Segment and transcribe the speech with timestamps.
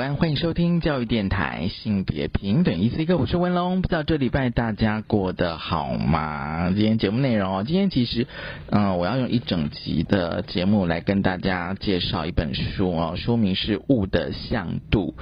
[0.00, 3.82] 安，欢迎收听教育电台性别平等一次一个，我是文龙。
[3.82, 6.70] 不知道这礼拜大家过得好吗？
[6.70, 8.26] 今天节目内容哦，今天其实，
[8.70, 15.14] 嗯，我要用一整集的节目来跟大家介绍一本书哦，书名是《物的向度》。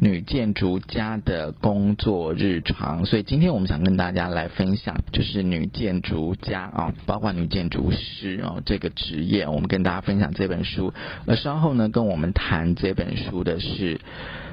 [0.00, 10.92] 女建筑家的工作日常，所以今天我们想跟大家来分享，就是女建筑家啊，包括女建筑师哦这个职业，我们跟大家分享这本书。
[11.24, 14.00] 而稍后呢，跟我们谈这本书的是。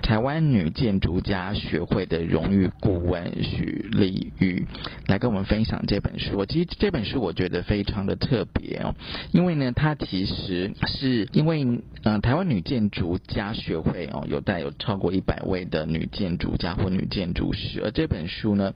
[0.01, 4.65] 台湾女建筑家学会的荣誉顾问许丽玉
[5.07, 6.45] 来跟我们分享这本书。
[6.45, 8.95] 其实这本书我觉得非常的特别哦，
[9.31, 11.63] 因为呢，它其实是因为
[12.03, 17.81] 嗯，台湾女建筑家学会哦，有带有超过一百位的女建筑家或女建筑师。
[17.83, 18.73] 而这本书呢，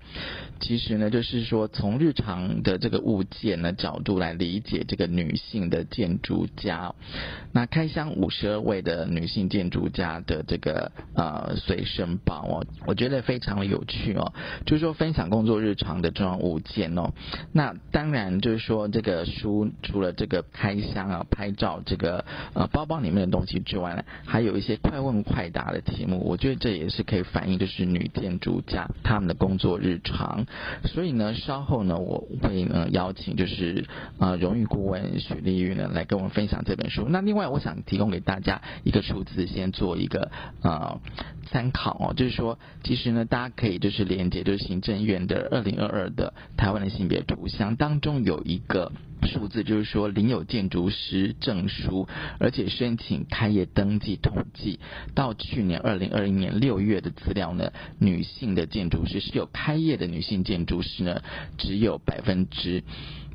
[0.59, 6.93] 其实呢，就是说从日常的这个物件的角度来理解这个女性的建筑家。
[7.51, 10.91] 那开箱五十二位的女性建筑家的这个。
[11.15, 14.33] 呃，随身包哦，我觉得非常的有趣哦。
[14.65, 17.13] 就是说，分享工作日常的重要物件哦。
[17.51, 26.19] 那当然就是说，这个书除了这个开箱啊、拍照这个呃包包里面的东西之外呢，还有一些快问快答的题目。
[26.25, 30.47] 我觉得这也是可以反映就是女建筑家他们的工作日常。
[30.85, 33.85] 所以呢，稍后呢，我会呢邀请就是
[34.17, 37.05] 呃荣誉顾问许丽玉呢来跟我们分享这本书。
[37.07, 40.31] 那另外，我想提供给大家一个数字，先做一个
[40.63, 40.99] 呃。
[41.45, 48.91] 参考哦，就是说，其实呢，大家可以就是连接，就是行政院的二零二二的台湾的性别图像当中有一个
[49.23, 52.07] 数字，就是说，领有建筑师证书，
[52.39, 54.79] 而且申请开业登记统计，
[55.13, 61.21] 到去年二零二零年六月的资料呢，女性的建筑师是有开业的女性建筑师呢，
[61.57, 62.83] 只有百分之。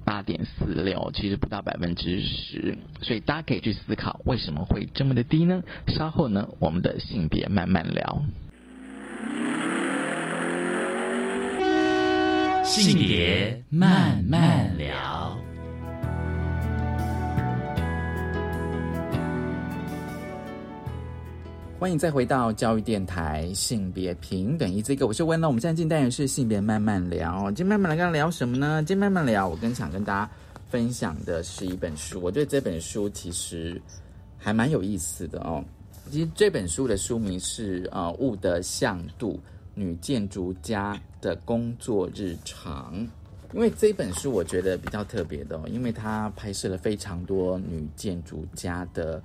[0.08, 5.62] 八点四六，其实不到百分之十，所以大家可以去思考为什么会这么的低呢？
[5.88, 8.22] 稍后呢，我们的性别慢慢聊。
[12.64, 15.38] 性别慢慢聊。
[21.78, 25.46] 欢迎再回到教育电台性别平等一这个，我是温乐。
[25.46, 27.48] 我们现在进单元是性别慢慢聊。
[27.52, 28.82] 今天慢慢来跟大家聊什么呢？
[28.82, 30.28] 今天慢慢聊，我更想跟大家
[30.68, 32.20] 分享的是一本书。
[32.20, 33.80] 我对这本书其实
[34.36, 35.64] 还蛮有意思的哦。
[36.10, 39.38] 其实这本书的书名是呃雾的向度
[39.72, 42.92] 女建筑家的工作日常。
[43.52, 49.22] 因为这本书我觉得比较特别的哦，因为它拍摄了非常多女建筑家的。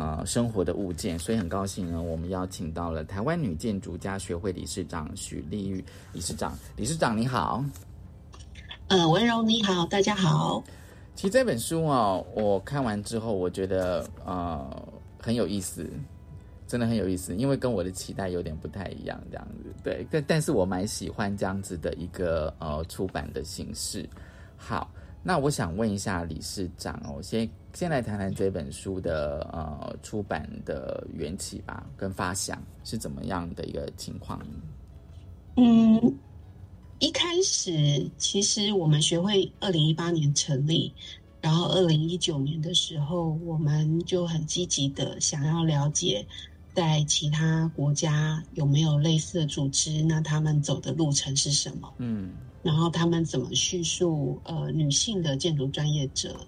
[0.00, 5.84] 呃，生活的物件，所以很高兴呢，我们邀请到了台湾女建筑家学会理事长许丽玉
[6.14, 6.56] 理事长。
[6.74, 7.62] 理事长你好，
[8.88, 10.64] 呃，文荣你好，大家好。
[11.14, 14.88] 其实这本书哦，我看完之后，我觉得呃
[15.20, 15.86] 很有意思，
[16.66, 19.70] 真的很有意思，因为跟我的期待有点不太一样，这样子。
[19.84, 24.08] 对，但但是我蛮喜欢这样子的一个呃出版的形式。
[24.56, 24.90] 好。
[25.22, 34.40] 那我想问一下理事长哦，先先来谈谈这本书的呃出版的缘起吧，跟发想是怎么样的一个情况？
[35.56, 36.14] 嗯，
[36.98, 40.92] 一开始其实我们学会二零一八年成立，
[41.40, 46.26] 然后二零一九年的时候，我们就很积极的想要了解
[46.74, 51.92] 在其他国家有没有类似的组织，那他们走的路程是什么？
[51.98, 52.32] 嗯。
[52.62, 56.38] 然后他们怎么叙述呃女性的建筑专业者、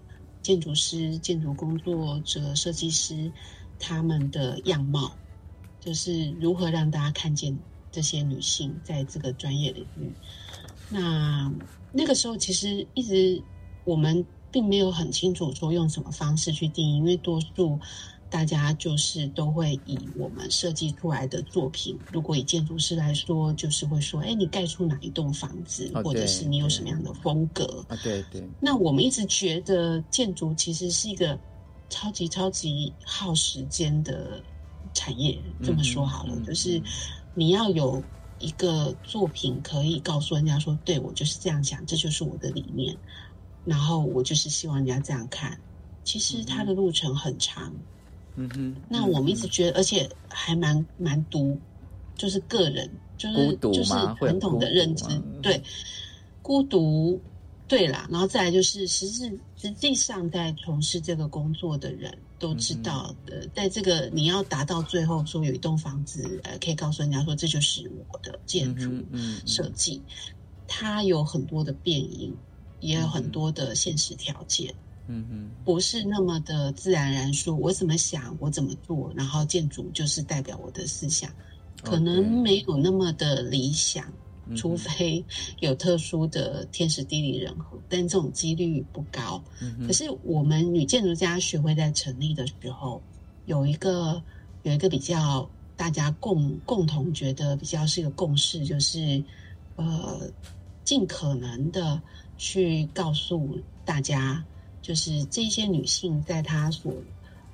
[0.42, 3.32] 建筑师、建筑工作者、设计师
[3.78, 5.16] 他们的样貌，
[5.80, 7.58] 就是如何让大家看见
[7.90, 10.12] 这些女性在这个专业领域。
[10.90, 11.52] 那
[11.92, 13.42] 那个时候其实一直
[13.84, 17.80] 我们并没有很清楚说用什么方式去定义，因为多数。
[18.32, 27.84] 大家就是都会以我们设计出来的作品，如果以建筑师来说，就是会说，哎，你盖出哪一栋房子，或者是你有什么样的风格？
[27.90, 28.42] 啊，对对。
[28.58, 31.38] 那我们一直觉得建筑其实是一个
[31.90, 34.42] 超级超级耗时间的
[34.94, 35.38] 产业。
[35.62, 36.82] 这么说好了，就是
[37.34, 38.02] 你要有
[38.38, 42.96] 一个作品可以告诉人家说，对我就是这样想，这就是我的理念，
[43.62, 45.60] 然后我就是希望人家这样看。
[46.02, 47.70] 其实它的路程很长。
[48.34, 51.60] 嗯哼，那我们一直觉得，而且还蛮蛮独，
[52.16, 55.04] 就是个人，就是就是传统的认知，
[55.42, 55.62] 对，
[56.40, 57.20] 孤独，
[57.68, 68.90] 对啦，然后再来就是实质实际上在从事这个工作的人都知道的，在这个你要达到最后说有一栋房子，呃，可以告诉人家说这就是我的建筑
[69.46, 70.02] 设计，
[70.66, 72.34] 它有很多的变因，
[72.80, 74.74] 也有很多的现实条件。
[75.06, 81.34] 嗯哼，不是那么的自然而然说，我怎么想，我怎么做，然后建筑就是代表我的思想，
[81.82, 84.16] 可能没有那么的理想，
[84.56, 85.26] 除非
[85.58, 89.44] 有特殊的天时地利人和，但这种几率不高。
[89.86, 93.04] 可是我们女建筑家学会在成立的时候，
[93.44, 94.24] 有一个
[94.62, 99.24] 有一个比较大家共共同觉得比较是一个共识，就是
[99.74, 100.32] 呃，
[100.84, 102.02] 尽可能的
[102.36, 104.46] 去告诉大家。
[104.82, 107.04] 就是这些女性在她所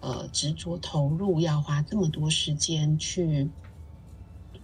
[0.00, 3.52] 呃执着投入，要花这么多时间去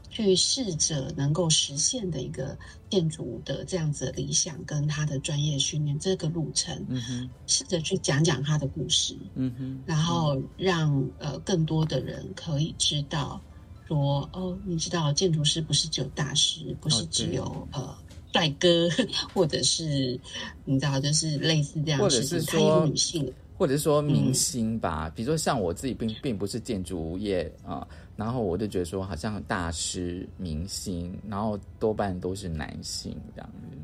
[0.08, 2.58] 去试着能够实现的一个
[2.88, 13.44] 建筑的这样子的理想，跟她的专业训练这个路程，嗯哼，试着去讲讲她的故事，嗯哼，然后让呃更多的人可以知道
[13.86, 18.03] 说，哦，你知道建筑师不是只有大师，不是只有呃。
[18.34, 18.88] 帅哥，
[19.32, 20.18] 或者是
[20.64, 25.08] 你知道，就是类似这样，或者是说女性，或者是说明星吧。
[25.14, 27.86] 比如说像我自己，并并不是建筑业啊，
[28.16, 33.78] 然后我就觉得说，好像大师、明星，然后多半都是男性这样子。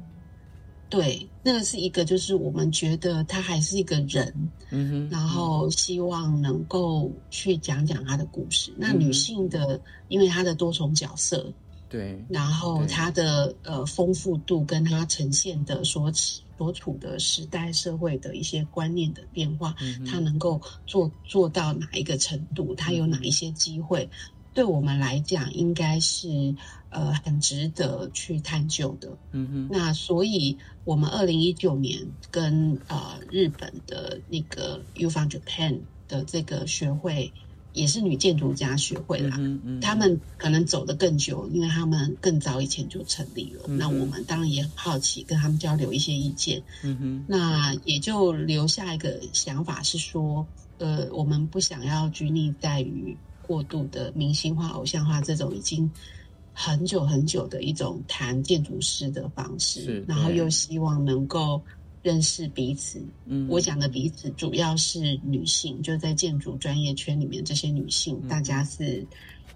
[0.89, 4.35] 对，那个是一个，就是我们觉得他还是一个人，
[4.73, 8.73] 嗯哼，然后希望能够去讲讲他的故事。
[8.77, 11.47] 那女性的，因为她的多重角色。
[11.91, 16.11] 对，然后它的呃丰富度跟它呈现的所
[16.57, 19.75] 所处的时代社会的一些观念的变化，
[20.07, 22.77] 它能够做做到哪一个程度？
[22.77, 24.09] 它有哪一些机会？
[24.55, 26.55] 对我们来讲，应该是
[26.91, 29.19] 呃很值得去探究的。
[29.33, 37.33] 嗯哼，那所以我们二零一九年跟呃日本的那个 U Fund Japan 的这个学会。
[37.73, 39.39] 也是女建筑家学会啦，
[39.81, 43.69] 他们可能走得更久，因为他们更早以前就成立了。
[43.69, 46.63] 那我们当然也很好奇，跟他们交流一些意见。
[46.83, 50.47] 嗯哼，那也就留下一个想法是说，
[50.79, 55.89] 呃，我们不想要拘泥在于过度的明星化、偶像化这种已经
[56.53, 61.63] 很久很久的一种谈建筑师的方式，然后又希望能够。
[62.03, 69.07] 认识彼此，嗯，我讲的彼此主要是女性，就在建筑专业圈里面，这些女性，大家是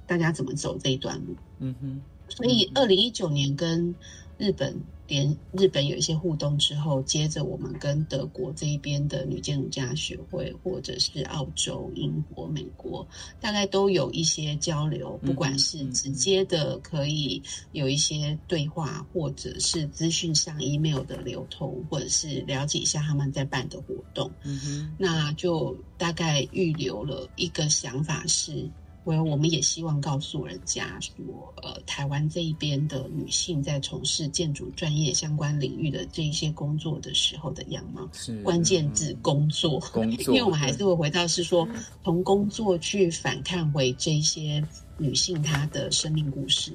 [0.07, 1.37] 大家怎么走这一段路？
[1.59, 3.95] 嗯哼，所以二零一九年跟
[4.39, 4.79] 日本。
[5.07, 13.07] 连日本有一些互动之后，接着我们跟德国这一边的女建筑家学会，或者是澳洲、英国、美国，
[13.39, 17.43] 大概都有一些交流，不管是直接的可以
[17.73, 24.31] 有一些对话，或者是资讯上 email 的流通，或者是了解一下他们在办的活动。
[24.43, 28.71] 嗯哼，那就大概预留了一个想法是。
[29.05, 38.09] 我我们也希望告诉人家说，呃，台湾这一边的女性在从事建筑专业相关领域的这一些工作的时候的样貌，
[38.43, 41.69] 关键字工作，工作，因为我们还是会回到是说，
[42.03, 44.67] 从工作去反看回这些
[44.97, 46.73] 女性她的生命故事，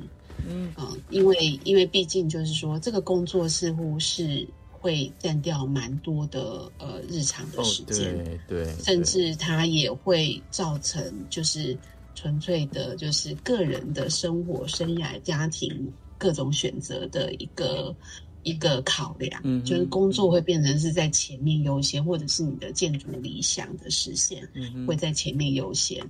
[0.48, 0.72] 嗯。
[0.76, 11.76] 啊，因为因为毕竟就是说，这个工作似乎是会占掉蛮多的呃日常的时间，对，甚至它也会造成就是。
[12.20, 17.96] 纯粹的，就是个人的生活、生涯、家庭各种选择的一个
[18.44, 24.46] 一个考量，嗯，就是工作会变成是在前面优先，或者是你的建筑理想的实现
[24.86, 26.06] 会在前面优先。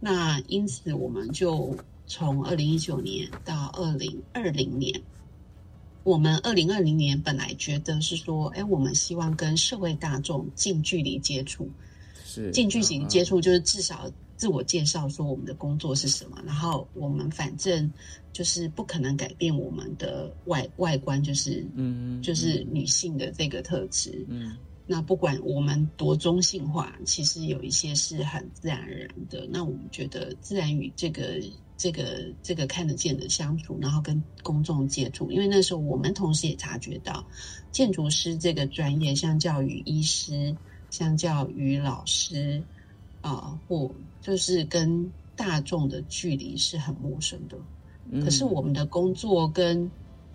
[0.00, 1.76] 那因此，我们就
[2.06, 4.98] 从二零一九年到二零二零年，
[6.04, 11.68] 我们二零二零年本来觉得是说，哎，我们希望跟社会大众近距离接触，
[12.24, 14.10] 是近距离接触，就是至少。
[14.40, 17.92] 自我介绍说我们的工作是什么，然后我们反正
[18.32, 24.24] 就是不可能改变我们的外外观，就是嗯，就是女性的这个特质。
[24.30, 24.56] 嗯，
[24.86, 29.46] 那不管我们多中性化，其实有一些是很自然而然的。
[29.50, 31.38] 那我们觉得自然与这个
[31.76, 37.22] 这个这个看得见的相处，然后跟公众接触，因为那时候我们同时也察觉到，
[37.70, 40.56] 建筑师这个专业相较于医师，
[40.88, 42.62] 相较于老师
[43.20, 43.94] 啊或。
[44.20, 47.56] 就是跟大众的距离是很陌生的，
[48.22, 49.90] 可是我们的工作跟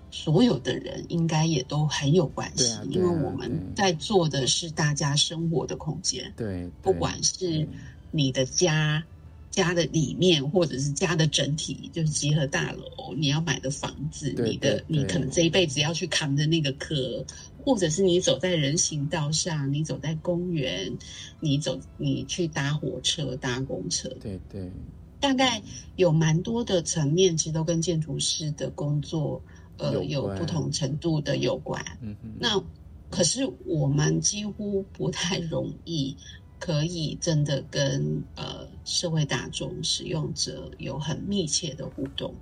[0.10, 6.34] 所有的人应该也都很有关系，因为我们在做的是大家生活的空间。
[6.38, 7.68] 对，不管是
[8.12, 9.04] 你的家、
[9.52, 17.24] 家的里面，或者是家的整体，就是集合大楼，你要买的房子，你的你可能这一辈子要去扛的那个壳，
[17.66, 20.98] 或者是你走在人行道上，你走在公园，
[21.40, 24.72] 你走你去搭火车、搭公车，对对，
[25.20, 25.62] 大概
[25.96, 29.42] 有蛮多的层面，其实都跟建筑师的工作
[29.78, 31.84] 呃有不同程度的有关。
[32.02, 32.64] 嗯哼，那
[33.10, 36.16] 可是我们几乎不太容易。
[36.58, 42.34] 可以真的跟呃社会大众使用者有很密切的互动，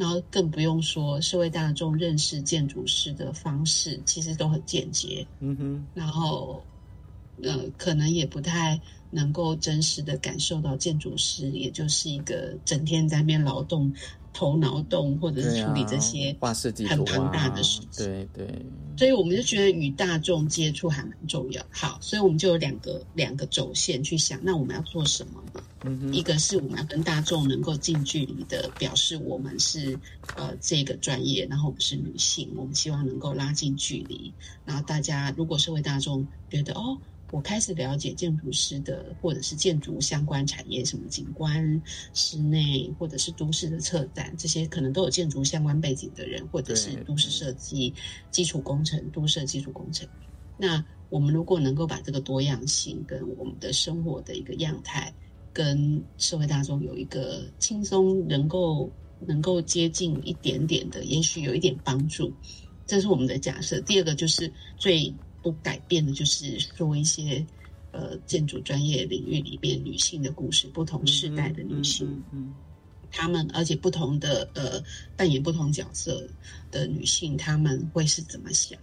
[0.00, 5.26] 然后更不用说社会大众认识建筑师的方式，其实都很间接。
[5.40, 6.64] 嗯哼，然后
[7.42, 8.80] 呃，可能也不太
[9.10, 13.92] 能够真实的感受到建筑师，也就是一个整天在面劳动。
[14.32, 16.34] 头脑洞，或者是处理这些
[16.88, 21.64] 很庞大的事情，对对，所以我们就觉得与大众接触还蛮重要。
[21.70, 25.62] 好，所以我们就有两个两个轴线去想，那我们要做什么呢？
[25.82, 29.98] 嗯一个是我们要跟大众能够近距离的表示我们是
[30.36, 34.32] 呃这个专业，然后我们是女性，我们希望能够拉近距离，
[34.64, 36.98] 然后大家如果社会大众觉得哦。
[37.32, 41.80] 我开始了解建筑师的，或者是建筑相关产业，什么景观、
[42.12, 47.94] 室内，或者是都市的策展，这些可能都有建筑相关背景的人，或者是都市设计、
[48.32, 50.08] 基础工程、都市基础工程。
[50.58, 55.14] 那我们如果能够把这个多样性跟我们的生活的一个样态，
[55.52, 58.90] 跟社会大众有一个轻松能够
[59.24, 62.32] 能够接近一点点的，也许有一点帮助，
[62.86, 63.80] 这是我们的假设。
[63.82, 65.14] 第二个就是最。
[65.42, 67.44] 不改变的，就是说一些
[67.92, 72.54] 呃建筑专业领域里边女性的故事，不同时代的女性，嗯，
[73.10, 74.82] 她们而且不同的呃
[75.16, 76.28] 扮演不同角色
[76.70, 78.78] 的女性，她们会是怎么想？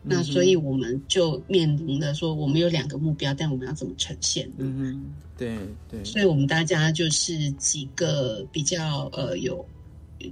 [0.00, 4.48] 那所以我们就面临了说，我们有两个目标，但我们要怎么呈现？
[4.56, 6.02] 嗯嗯，对对。
[6.04, 9.66] 所以我们大家就是几个比较呃有，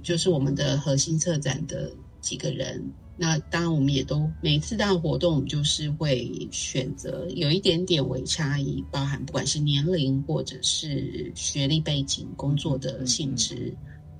[0.01, 2.83] 就是我们的核心策展的几个人。
[3.19, 13.75] 那当然，我们也都每一次大活动，我们就是会选择有一点点微差异，包含不管是年龄或者是学历背景、工作的性质，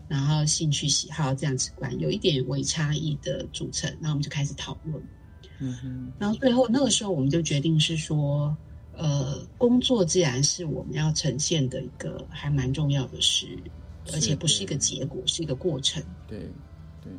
[0.08, 5.00] 然后兴趣喜好这样子观，有一点微差异的组成，那我们就开始讨论。
[5.60, 8.58] 嗯哼，然后最后那个时候，我们就决定是说，
[8.94, 13.48] 呃，工作既然是我们要呈现的一个还蛮重要的事，
[14.12, 16.02] 而且不是一个结果，是一个过程。
[16.28, 16.50] 对。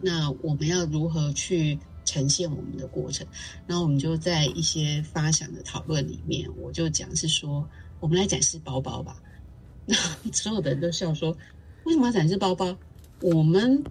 [0.00, 3.26] 那我们要如何去呈现我们的过程？
[3.66, 7.68] 然后我们就在一些发想的讨论里面，我就讲是说，
[8.00, 9.16] 我们来展示包包吧。
[9.86, 9.96] 那
[10.32, 11.36] 所有的人都笑说，
[11.84, 12.76] 为什么要展示包包？
[13.20, 13.82] 我们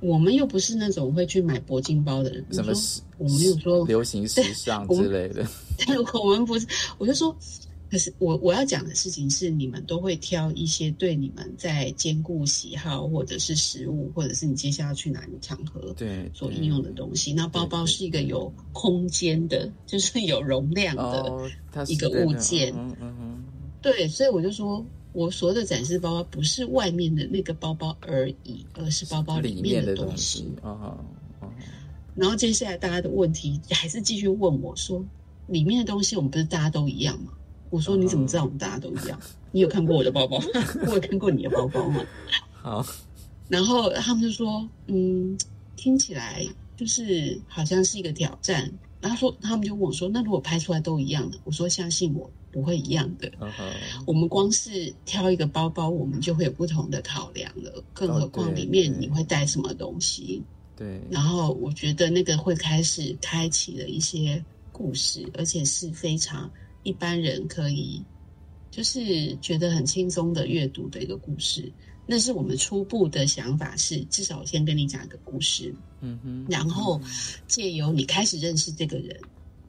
[0.00, 2.44] 我们又不是那种会去买铂金包的人。
[2.50, 2.72] 什么？
[3.18, 5.46] 我们有说流行时尚之类的。
[5.86, 6.66] 但，我们不是。
[6.98, 7.36] 我就说。
[7.92, 17.34] 可是我我要讲的事情是，你们都会挑一些对你们在兼顾喜好，或者是食物，或者是你接下来去哪个场合对所应用的东西。
[17.34, 21.50] 那包包是一个有空间的，就是有容量的
[21.86, 22.72] 一个物件。
[22.98, 23.44] 嗯。
[23.82, 24.82] 对，所以我就说，
[25.12, 30.50] 我所有的展示包包不是外面的那个包包而已，而是包包里面的东西。
[30.62, 30.96] 啊
[32.14, 35.04] 然后接下来大家的问题还是继续问我说，
[35.46, 37.32] 里面的东西我们不是大家都一样吗？
[37.72, 39.18] 我说你怎么知道我们大家都一样？
[39.50, 40.36] 你有看过我的包包？
[40.86, 42.04] 我有看过你的包包吗？
[42.52, 42.86] 好，
[43.48, 45.36] 然后他们就说，嗯，
[45.74, 48.70] 听起来就是好像是一个挑战。
[49.00, 51.38] 然后说，他们就问我说，那如果拍出来都一样的？
[51.44, 53.32] 我说相信我，不会一样的。
[54.06, 60.42] 我们光是挑一个包包，我们就会有不同的考量了，更何况里面你会带什么东西？
[60.76, 61.00] 对。
[61.10, 66.48] 然后我觉得那个会开始开启了一些故事，而且是非常。
[66.82, 68.02] 一般人可以
[68.70, 71.70] 就是觉得很轻松的阅读的一个故事，
[72.06, 77.00] 那是我们初步的想法是，至少我先跟你讲一个故事，嗯哼，然后
[77.46, 79.16] 借由你开始认识这个人，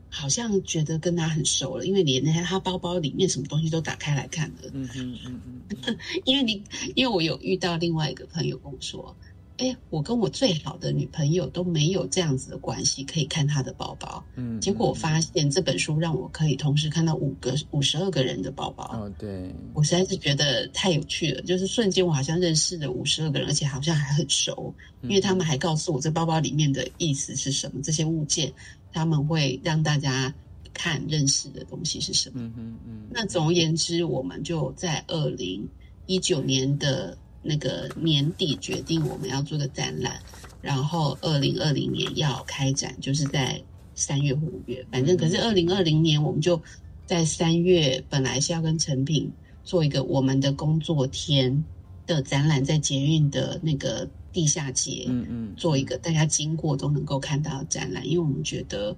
[0.10, 5.42] 好像觉得跟他很熟了，因为连那些他包包里面什么东西都打开来看了，嗯哼嗯
[5.86, 6.64] 嗯，因为你
[6.96, 9.16] 因为我有遇到另外一个朋友跟我说。
[9.58, 14.24] 哎，我跟我最好的女朋友都没有这样子的关系，可以看她的包包。
[14.36, 18.84] 嗯，结果我发现这本书让我可以同时看到五个、五十二个人的包包。
[18.92, 21.42] 哦，对，我实在是觉得太有趣了。
[21.44, 28.52] 就是瞬间，我好像认识了五十二个人，而且好像还很熟，因为他们还告诉我这包包里面的意思是什么，这些物件
[28.92, 30.34] 他们会让大家
[30.74, 32.42] 看认识的东西是什么。
[32.42, 33.02] 嗯嗯嗯。
[33.12, 35.70] 那总而言之，我们就在二零
[36.08, 37.16] 一九年的。
[37.44, 40.20] 那个年底决定我们要做个展览，
[40.62, 43.62] 然后二零二零年要开展，就是在
[43.94, 46.60] 三月或五月，反正可是二零二零年我们就
[47.06, 49.32] 在三月本来是要跟成品
[49.64, 51.64] 做一个我们的工作天
[52.08, 58.96] 的展览，在捷运的那个地下街，嗯嗯，做一个大家经过都能够看到的展览，因为我们觉得。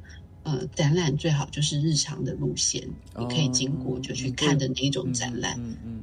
[0.48, 2.88] 呃，展览最好就是日常的路线，
[3.18, 5.56] 你可以经过就去看的那一种展览。
[5.58, 6.02] 嗯嗯。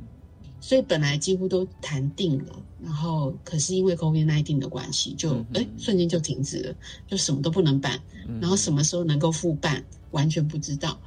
[0.62, 6.75] 所以本来几乎都谈定了，然后可是因为 COVID-19 的关系，就哎瞬间就停止了，
[7.07, 8.00] 就什么都不能办。
[8.40, 10.99] 然后什么时候能够复办，完全不知道。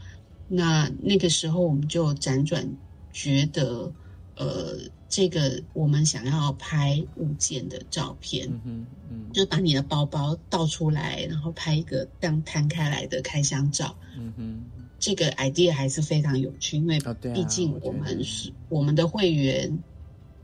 [0.48, 2.70] 那那个时候我们就辗转
[3.12, 3.92] 觉得，
[4.36, 4.78] 呃。
[5.08, 13.96] 这个我们想要拍物件的照片，嗯嗯，就把你的包包倒出来，然后拍一个这样摊开来的开箱照。
[14.18, 17.00] 嗯哼，这个 idea 还是非常有趣，因为
[17.34, 19.78] 毕竟我们是我们的会员，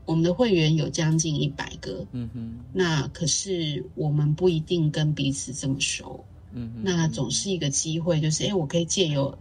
[0.04, 2.06] 我们的会员有将近一百个。
[2.12, 6.24] 嗯哼，那可是我们不一定跟彼此这么熟。
[6.52, 9.36] 嗯，那总是一个机会，就是哎，我可以借由。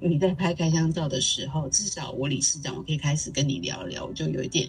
[0.00, 4.68] 你在拍开箱照的时候，至少我理事长我可以开始跟你聊聊，我就有一点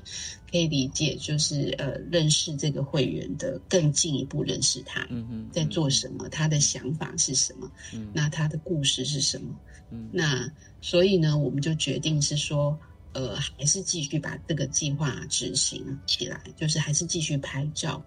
[0.49, 9.53] 可以理解，就是呃，认识这个会员的更进一步认识他，嗯哼，在做什么，他的想法是什么，嗯，那他的故事是什么，
[9.91, 10.49] 嗯，那
[10.81, 12.77] 所以呢，我们就决定是说，
[13.13, 18.03] 呃，还是继续把这个计划执行起来，就是还是继续拍照。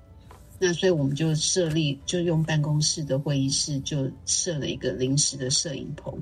[0.58, 6.12] 那所以我们就设立，就用办公室的会议室就设了一个临时的摄影棚。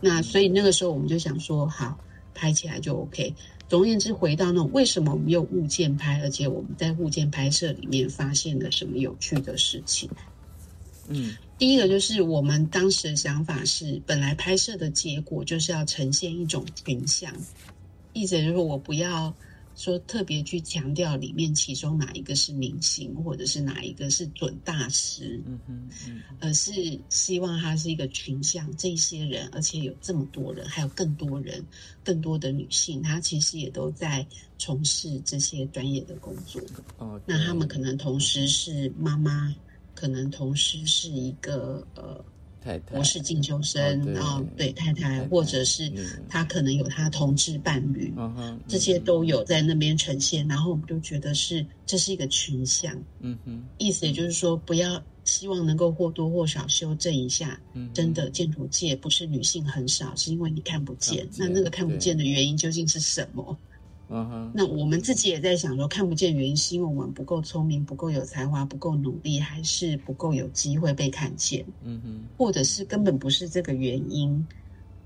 [0.00, 1.96] 那所以那个时候我们就想说，好
[2.34, 3.32] 拍起来就 OK。
[3.68, 10.10] 总而言之，回到那种为什么我们用物件拍，而且我们在物件拍摄里面发现了什么有趣的事情？
[11.06, 17.32] 嗯，第一个就是我们当时的想法是，本来拍摄的结果就是要呈现一种群像，
[18.14, 19.32] 意思就是我不要。
[19.76, 31.64] 说特别去强调里面其中哪一个是明星，或者是哪一个是准大师，嗯哼，而是希望它是一个群像，这些人，而且有这么多人，还有更多人，
[32.04, 34.26] 更多的女性，她其实也都在
[34.58, 36.60] 从事这些专业的工作。
[36.98, 39.54] 哦，那他们可能同时是妈妈，
[40.00, 42.24] 可能同时是一个呃。
[42.62, 45.90] 太太博士进修生，然后对太太，或者是
[46.28, 48.12] 他可能有他同志伴侣，
[48.68, 50.46] 这些都有在那边呈现。
[50.46, 57.58] 然后我们就觉得是这是一个群像，嗯哼，意思也就是说，不要希望能够或多或少修正一下。
[57.94, 61.26] 真的建筑界不是女性很少，是因为你看不见。
[61.38, 63.56] 那那个看不见的原因究竟是什么？
[64.12, 71.64] 嗯哼，那我们自己也在想说，看不见原因是因为我们不够聪明、不够有才华、不够努力，还是不够有机会被看见？
[71.82, 74.46] 嗯哼，或者是根本不是这个原因，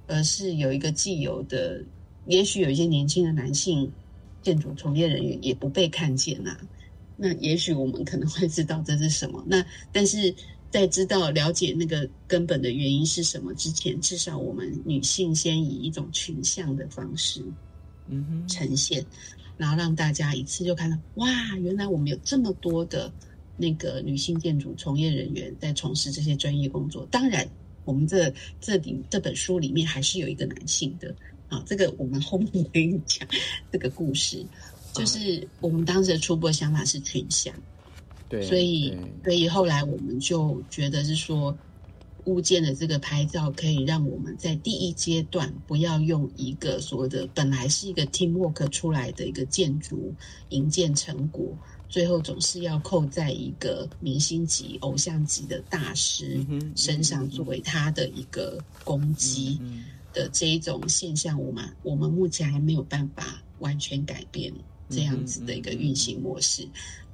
[0.06, 1.84] 而是有一个既有的，
[2.24, 3.92] 也许有一些年轻的男性
[4.40, 6.58] 建筑从业人员也不被看见呐。
[7.16, 9.44] 那也许我们可能会知道这是什么。
[9.46, 10.34] 那但是
[10.70, 17.44] 在知道了解那个根本的原因是什么之前，至少我们女性先以一种群像的方式。
[18.08, 19.04] 嗯哼，呈现，
[19.56, 21.26] 然后让大家一次就看到，哇，
[21.60, 23.12] 原来我们有这么多的
[23.56, 27.06] 那个女性建筑从业人员在从事这些专业工作。
[27.10, 27.48] 当然，
[27.84, 31.14] 我们这这里这本书里面还是有一个男性的
[31.48, 33.26] 啊，这个我们后面可以讲
[33.72, 34.44] 这个故事。
[34.92, 37.52] 就是我们当时的初步想法是群像，
[38.28, 41.56] 对，所以所以后来我们就觉得是说。
[42.26, 50.14] 物件的这个拍照可以让我们在第一阶段不要用一个所谓的本来是一个 teamwork 出来的一个建筑
[50.48, 51.56] 营建成果，
[51.88, 59.60] 最后总是要扣在一个明星级、偶像级的大师身上作为他的一个攻击
[60.12, 64.52] 的这一种现象，我们我们目前还没有办法完全改变
[64.88, 66.66] 这样子的一个运行模式，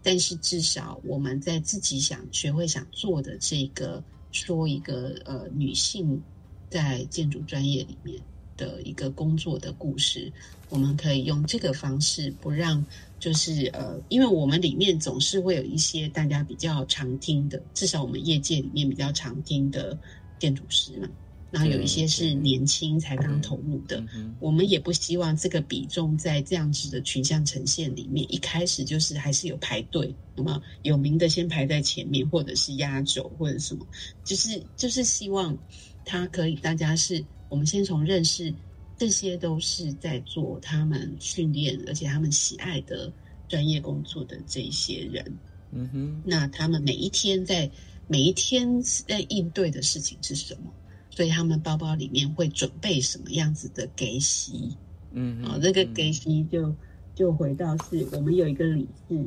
[0.04, 4.00] 但是至少我们在自己想学会想做的这个。
[4.30, 6.22] 说一个呃女性
[6.68, 8.22] 在建筑专业里面
[8.56, 10.32] 的一个工作的故事，
[10.68, 12.84] 我们可以用这个方式，不让
[13.18, 19.98] 就是呃，因为我们里面总是会有一些大家比较常听的，至少我们业界里面比较常听的
[20.38, 21.08] 建筑师嘛。
[21.50, 24.00] 然后有一些是年轻才刚投入的，
[24.38, 31.00] 我们也不希望这个比重在这样子的群像呈现里面，一开始就是还是有排队，那么有？
[31.00, 33.86] 名的先排在前面，或者是压轴或者什么，
[34.22, 35.56] 就是就是希望
[36.04, 38.54] 他可以大家是我们先从认识
[38.98, 43.10] 这些都是在做他们训练，而且他们喜爱的
[43.48, 45.38] 专业工作的这些人，
[45.72, 47.70] 嗯哼，那他们每一天在
[48.06, 50.70] 每一天在应对的事情是什么？
[51.10, 54.76] 所以他们包包里面会准备什么样子的给席？
[55.12, 56.74] 嗯，好，这个给席就
[57.14, 59.24] 就回到是我们有一个理事，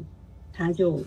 [0.54, 1.04] 他就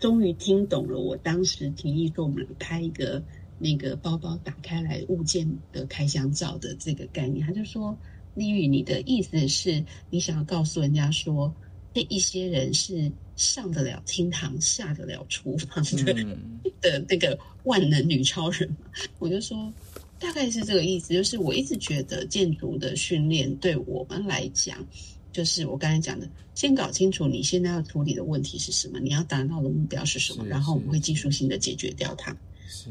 [0.00, 3.22] 终于听懂了我当时提议说我们拍一个
[3.58, 7.46] 那个包包打开来物件的开箱照的这个概念。
[7.46, 7.96] 他就说
[8.34, 11.52] ：“丽玉，你的意思是你想要告诉人家说，
[11.92, 16.14] 那一些人是上得了厅堂、下得了厨房的
[16.80, 18.76] 的那个万能女超人吗？
[19.18, 19.72] 我就说，
[20.18, 21.14] 大概是这个意思。
[21.14, 24.84] 就是我一直觉得建筑的训练对我们来讲，
[25.32, 32.36] 就是我刚才讲的，先搞清楚你现在要处理的问题是什么，你要达到的目标是什么，然后我们会技术性的解决掉它，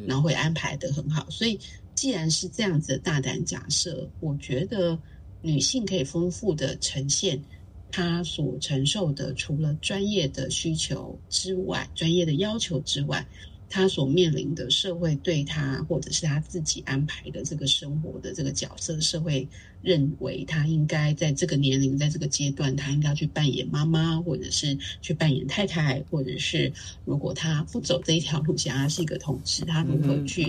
[0.08, 1.30] 然后会安排的很好。
[1.30, 1.60] 所以，
[1.96, 4.98] 既然是这样子的大胆假设，我觉得
[5.42, 7.42] 女性可以丰富的呈现。
[7.90, 13.26] 她所承受的，除了专业的需求之外，专业的要求之外，
[13.69, 19.47] 他所面临的社会对他，或者是他自己安排的这个生活的这个角色，社会
[19.82, 26.71] 认为他应该在这个年龄，在这个阶段，他应该去扮演妈妈，或者是去扮演太太，或者是
[27.06, 30.43] 如果他不走这一条路线，他是一个同志，他如何去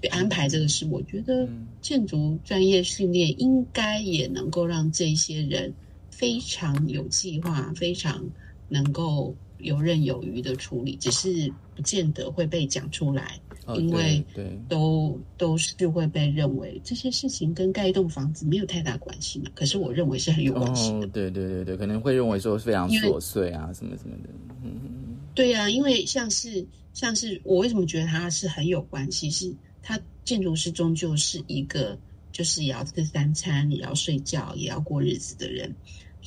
[0.00, 0.86] 去安排这个事？
[0.86, 1.48] 我觉得
[1.80, 5.72] 建筑专业训练应该也能够让这些人。
[6.10, 8.28] 非常有计划，非常
[8.68, 13.40] 能够游刃有余的处理，只是不见得会被讲出来，
[13.76, 14.24] 因为
[14.68, 19.50] 都都是会被认为这些事情跟盖一栋房子没有太大关系嘛。
[19.54, 21.06] 可是我认为是很有关系的。
[21.08, 24.28] 对对对对，可能会认为说非常琐碎啊，什么什么的。
[24.62, 29.30] 嗯对啊，因为像是像是我为什么觉得它是很有关系？
[29.30, 31.96] 是它建筑师终究是一个，
[32.32, 35.72] 就是也要吃三餐，也要睡觉，也要过日子的人。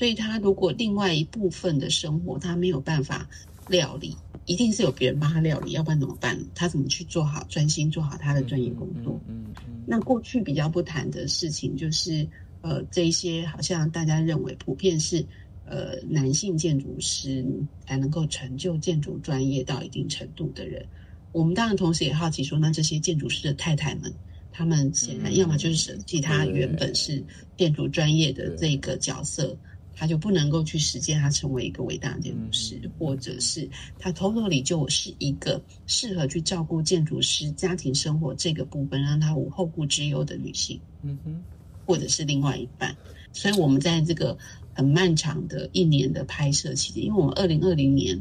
[0.02, 3.30] 所以他如果另外一部分的生活他没有办法
[3.68, 6.44] 料理，一定是有别人帮他料理，要不然怎么办？
[6.56, 9.22] 他怎么去做好专心做好他的专业工作？
[9.28, 9.84] 嗯嗯。
[9.86, 12.28] 那过去比较不谈的事情就是，
[12.62, 15.24] 呃，这些好像大家认为普遍是
[15.66, 17.46] 呃男性建筑师
[17.86, 20.84] 才能够成就建筑专业到一定程度的人。
[21.32, 24.12] 我们当然同时也好奇说，那这些建筑师的太太们，
[24.52, 27.24] 他们显然要么就是舍弃他原本是
[27.56, 29.56] 建筑专业的这个角色。
[29.94, 41.44] 他就不能够去实践他成为一个伟大的建筑师，或者是他偷偷里就是一个适合去照顾建筑师家庭生活这个部分，让他无后顾之忧的女性，嗯哼，
[41.86, 42.96] 或者是另外一半。
[43.34, 44.38] 所以，我们在这个
[44.74, 48.18] 很漫长的一年的拍摄期间，因为我们二零二零年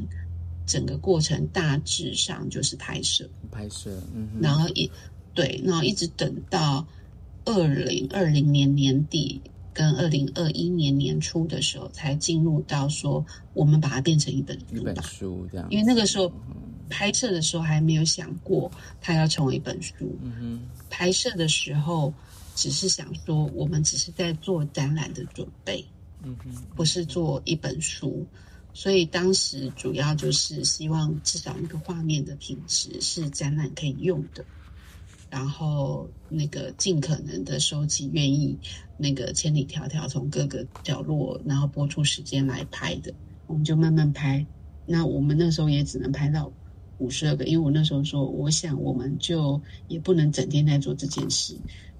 [0.67, 4.89] 整个过程大致上就是拍摄，拍摄，嗯，然后一
[5.33, 6.85] 对，然后一直等到
[7.45, 9.41] 二零二零年年底。
[9.73, 16.31] 跟二零二一年年初的时候，才进入到说我们把它变成一本一本书这样，因为那个时候
[16.89, 20.17] 拍摄的时候还没有想过它要成为一本书。
[20.89, 22.13] 拍摄的时候
[22.55, 25.85] 只是想说，我们只是在做展览的准备，
[26.21, 28.25] 嗯哼，不是做一本书。
[28.73, 34.45] 所以当时主要就是希望至少那个画面的品质是展览可以用的。
[35.31, 38.59] 然后那个尽可能的收集愿意
[38.97, 43.13] 那个千里迢迢从各个角落，然后播出时间来拍的，
[43.47, 44.45] 我们就慢慢拍。
[44.85, 46.51] 那我们那时候也只能拍到
[46.97, 51.55] 五十二个，因为我那时候说，我想我们就也不能整天在做这件事，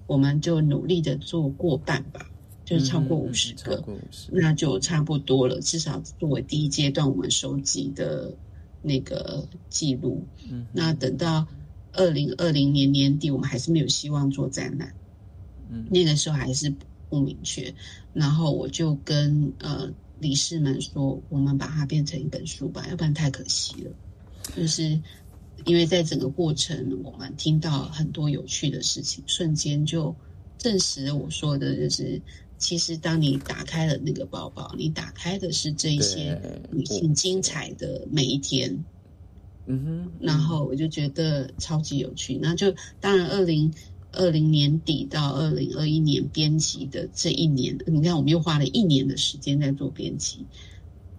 [0.06, 2.30] 我们就努力的做过半吧，
[2.66, 3.82] 就是超过五十个，
[4.30, 5.58] 那就差不多了。
[5.62, 8.30] 至少作为第一阶段我们收集的
[8.82, 11.46] 那个记录，嗯，那等到。
[11.92, 14.94] 二零二零年年底，我们还是没有希望做展览。
[15.70, 16.72] 嗯，那个时候还是
[17.08, 17.72] 不明确。
[18.12, 23.90] 然后我就跟呃理事们说，我们把它变成一本书吧，要不然太可惜了。
[24.56, 25.00] 就是
[25.64, 30.14] 因为在整个过程，我们听到很多有趣的事情，瞬间就
[30.58, 32.20] 证实了我说的，就是
[32.58, 38.84] 其实当你打开了那个包包，你打开的是这些女性精彩的每一天。
[39.66, 42.38] 嗯哼，然后我就觉得超级有趣。
[42.42, 43.72] 那就当然，二零
[44.12, 50.44] 二零年底到二零二一年编辑的这一年，你看我们又花了一年的时间在做编辑，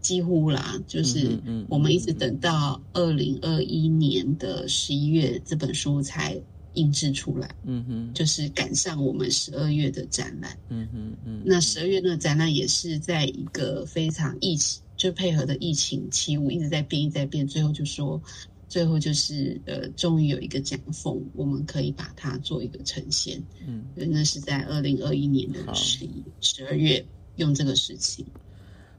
[0.02, 6.40] 几乎啦，就是我们一直等到二零二一年的十一月，这本书才
[6.74, 7.56] 印制出来。
[7.64, 10.58] 嗯哼，就是赶上我们十二月的展览。
[10.70, 14.83] 嗯哼嗯，那十二月那个展览也是在一个非常疫情。
[15.04, 18.22] 就配合的疫情起舞一直在变，一直在变，最后就说，
[18.70, 23.38] 最后就是呃，终于有一个讲缝，我们可以把它做一个呈现。
[23.68, 28.26] 嗯，那是在二零二一年的十一十二月用这个事情。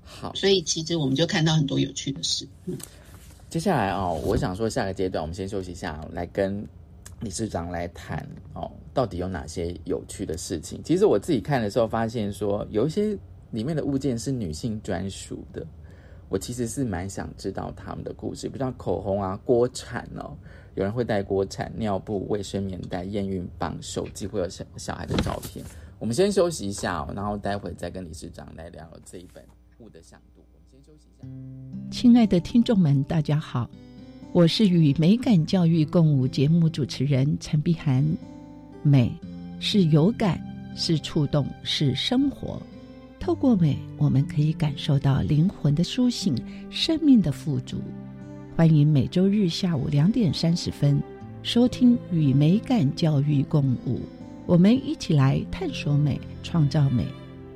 [0.02, 2.46] 好，所以其实我们就看到很多有趣的事。
[2.66, 2.76] 嗯，
[3.48, 6.62] 接下来哦，我想说下个阶段我们先休息一下，来跟
[7.20, 10.82] 理事长来谈哦，到底有哪些有趣的事情？
[10.84, 13.16] 其实我自己看的时候发现说，有一些
[13.52, 15.66] 里面的物件是女性专属的。
[16.34, 20.36] 我其实是蛮想知道他们的故事，比如像口红啊、锅铲哦，
[20.74, 25.64] 有人会带锅铲、尿布、卫生棉袋、验孕棒、手机，会有小小孩的照片。
[26.00, 29.44] 我们先休息一下哦，然后待会再跟理事长来聊这一本
[29.78, 30.40] 《物的向度》。
[30.52, 31.28] 我们先休息一下。
[31.92, 33.70] 亲爱的听众们，大家好，
[34.32, 38.04] 我是与美感教育共舞节目主持人陈碧涵。
[38.82, 39.08] 美
[39.60, 40.44] 是有感，
[40.74, 42.60] 是触动，是生活。
[43.24, 46.36] 透过美，我们可以感受到灵魂的苏醒，
[46.68, 47.80] 生命的富足。
[48.54, 51.02] 欢迎每周日下午两点三十分
[51.42, 53.96] 收听《与美感教育共舞》。
[54.44, 57.06] 我们一起来探索美，创造美，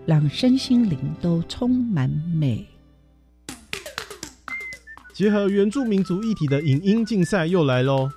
[0.07, 2.67] 让身心灵都充满美。
[5.13, 8.09] 结合原住民族议题的影音竞赛又来喽！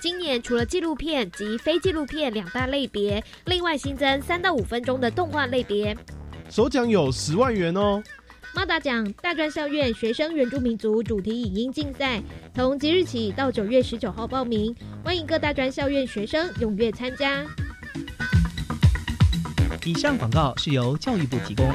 [0.00, 5.94] 今年除了纪录片及非纪录片两大类别，另外新增三到五分钟的动画类别。
[6.54, 8.00] 首奖有十万元哦！
[8.54, 12.22] 猫达奖大专校院学生原住民族主题影音竞赛，
[12.54, 17.44] 从即日起到九月十九号报名，欢迎各大专校院学生踊跃参加。
[19.84, 21.68] 以上广告是由教育部提供。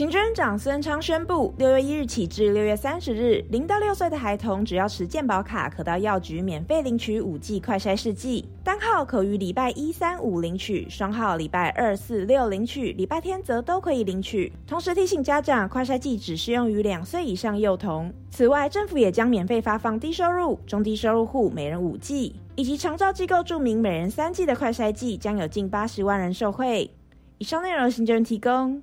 [0.00, 8.48] 行政院长孙昌宣布，六月一日起至六月三十日，零到六岁的孩童只要持健保卡，可到药局免费领取五剂快筛试剂。
[8.64, 14.50] 单号可于礼拜一、三、五领取，双号礼拜二、四、六领取，礼拜天则都可以领取。
[14.66, 18.10] 同时提醒家长，快筛剂只适用于两岁以上幼童。
[18.30, 22.34] 此外，政府也将免费发放低收入、中低收入户每人五剂。
[22.56, 26.90] 以及长照机构注明每人三剂的快筛剂，将有近八十万人受惠。
[27.36, 28.82] 以上内容行政人提供。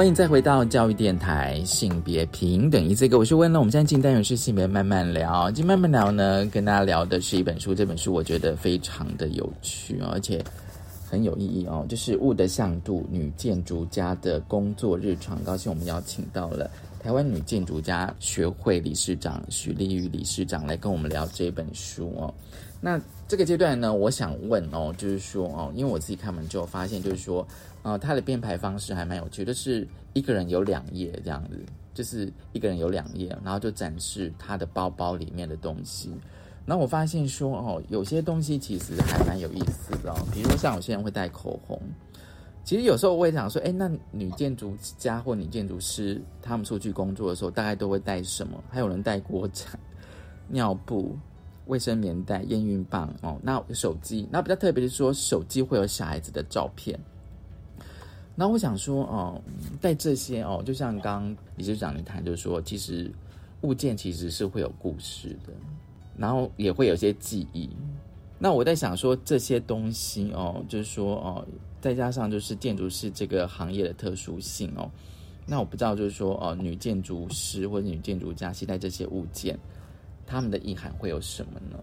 [0.00, 2.82] 欢迎再回到教育电台，性别平等。
[2.82, 3.58] 一这个我是温乐。
[3.58, 5.50] 我们现在进单元是性别慢慢聊。
[5.50, 7.74] 今慢慢聊呢，跟大家聊的是一本书。
[7.74, 10.42] 这本书我觉得非常的有趣而且
[11.06, 11.84] 很有意义哦。
[11.86, 15.38] 就是《物的向度：女建筑家的工作日常》。
[15.44, 22.32] 高兴我们邀请到了台湾女建筑家学会理事长许丽玉理事长来跟我们聊这本书哦。
[22.80, 27.46] 那这个阶段呢，我想问哦，就是说哦，因为我自己看完之后发现，就是说。
[27.82, 31.58] 啊，它的编排方式还蛮有趣，就是一个人有两页这样子，
[31.94, 36.10] 就是一个人有两页，然后就展示他的包包里面的东西。
[36.66, 41.80] 然后我发现说，哦，有些东西其实还蛮有意思的，比如说像有些人会带口红。
[42.62, 48.62] 其实有时候我也想说，哎，那女建筑家或女建筑师他们出去工作的时候，大概都会带什么？
[48.70, 49.76] 还有人带锅铲、
[50.46, 51.16] 尿布、
[51.66, 53.40] 卫生棉袋、验孕棒哦。
[53.42, 56.96] 那手机，那比较特别是说，手机会有小孩子的照片。
[58.40, 59.38] 那我想说，哦，
[59.82, 63.12] 在这些哦，就像刚刚理事长你谈，就是说，其实
[63.60, 65.52] 物件其实是会有故事的，
[66.16, 67.68] 然后也会有些记忆。
[68.38, 71.46] 那我在想说，这些东西哦，就是说哦，
[71.82, 74.90] 再加上就是建筑师这个行业的特殊性哦，
[75.44, 79.54] 那我不知道就是说哦，女建筑师或者女建筑家携带这些物件，
[80.24, 81.78] 他们的意涵会有什么呢？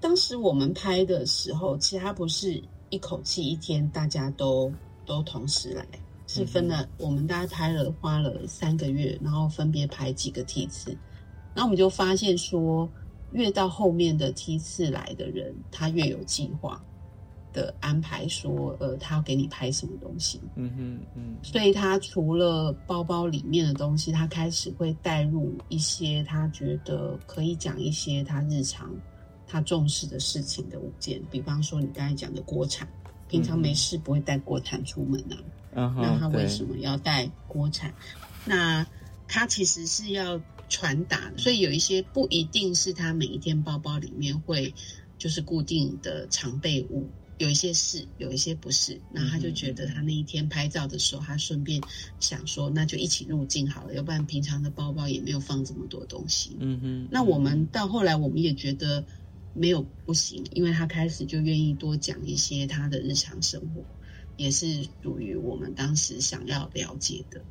[0.00, 4.72] 当时我们拍的时候，其实它不是一口气一天大家都。
[5.04, 5.86] 都同时来，
[6.26, 6.88] 是分了。
[6.98, 10.90] 我们大概拍了花了三个月，然后分别排几个梯次。
[11.54, 12.88] 然后我们就发现说，
[13.32, 16.82] 越到后面的梯次来的人，他越有计划
[17.52, 20.40] 的安排，说呃，他要给你拍什么东西。
[20.54, 21.36] 嗯哼嗯。
[21.42, 28.90] 所以他除了包包里面的东西，他开始会带入一些他觉得可以讲一些他日常
[29.46, 32.88] 他重视的事情的物件，比方说你刚才讲的锅铲。
[33.32, 35.18] 平常没事不会带锅铲出门
[35.74, 37.94] 啊，那他为什么要带锅铲？
[38.44, 38.86] 那
[39.26, 44.74] 他其实是要传达，所以有一些不一定是他每一天包包里面会
[45.16, 49.00] 就是固定的常备物，有一些是，有一些不是。
[49.10, 51.80] 那他就觉得他那一天拍照的时候，他顺便
[52.20, 56.54] 想说，那就一起入镜好了，要不然平常的包包也没有放这么多东西。
[56.60, 57.08] 嗯哼。
[57.10, 59.02] 那我们到后来，我们也觉得。
[59.52, 63.84] 没有不行，因为他开始就愿意多讲一些他的日常生活，
[64.36, 67.44] 也是属于我们当时想要了解的。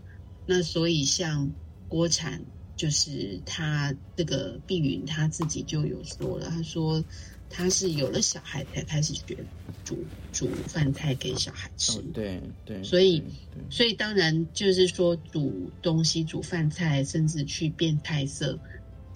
[0.45, 1.55] 那所以像
[1.87, 7.05] 郭产，就是他这个碧云他自己就有说了，他说
[7.47, 9.45] 他是有了小孩才开始学
[9.83, 11.91] 煮煮饭菜给小孩吃。
[11.91, 13.23] 哦，对对，所以
[13.69, 18.59] 所以当然就是说煮东西、煮饭菜，甚至去变菜色，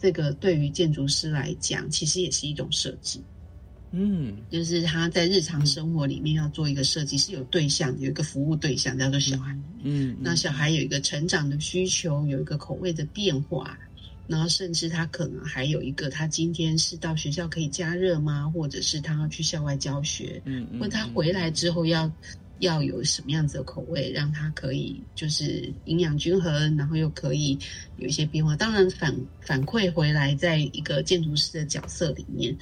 [0.05, 3.23] 这个对于建筑师来讲，其实也是一种设计。
[3.91, 9.57] 嗯就是他在日常生活里面要做一个设计，是有对象，有一个服务对象叫做小孩。
[9.81, 13.75] 嗯，那小孩有一个成长的需求，有一个口味的变化，
[14.27, 18.47] 然后甚至他可能还有一个，他今天是到学校可以加热吗？
[18.47, 22.11] 或者是他要去校外教学，嗯嗯，或他回来之后要
[22.59, 27.57] 要有什么样子的口味，让它可以就是营养均衡，然后又可以
[27.97, 28.55] 有一些变化。
[28.55, 32.55] 当然反反馈回来，在一个建筑师的角色里面，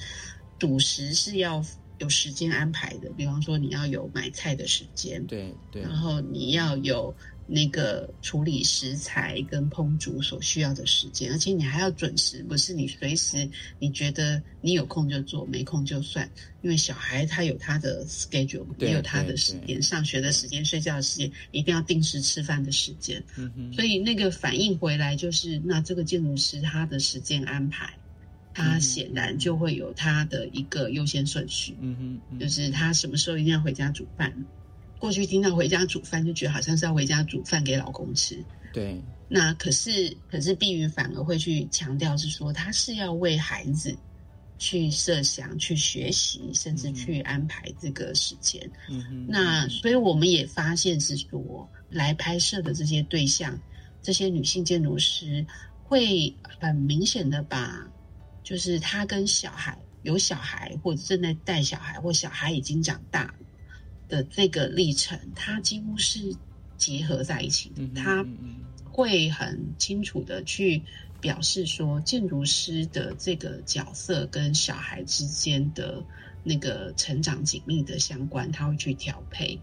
[0.58, 1.64] 主食是要
[1.98, 7.14] 有时间安排的，比方说你要有买菜的时间，对对，然后你要有
[7.46, 16.28] 那个处理食材跟烹煮所需要的时间，而且你还要准时，不是你随时你觉得你有空就做，没空就算。
[16.62, 23.22] 因为小孩他有他的 schedule，也有他的时间，上学的时间、睡觉的时间，一定要定时吃饭的时间。
[23.36, 27.92] 嗯哼，所以那个反应回来就是，那这个建筑师他的时间安排，
[28.54, 31.76] 他嗯显然就会有他的一个优先顺序。
[31.80, 34.32] 嗯哼，嗯就是他什么时候一定要回家煮饭。
[34.98, 38.42] 过去听到回家煮饭，就觉得好像是要回家煮饭给老公吃。
[38.72, 43.94] 对，那可是，可是碧云反而会去强调是说，他是要为孩子
[44.56, 48.70] 去设想、去学习，甚至去安排这个时间。
[48.88, 53.60] 嗯哼，那所以我们也发现是说，来拍摄的这些对象，
[54.00, 55.46] 这些女性建筑师
[55.82, 57.86] 会很明显的把，
[58.44, 63.34] 就是他跟小孩有小孩或者正在带小孩或小孩已经长大了
[64.06, 66.36] 的这个历程，他几乎是
[66.76, 67.88] 结合在一起的嗯。
[67.88, 68.54] 哼它嗯嗯
[68.84, 70.80] 会很清楚的去
[71.20, 76.00] 表示说，建筑师的这个角色跟小孩之间的
[76.44, 79.58] 那个成长紧密的相关，他会去调配。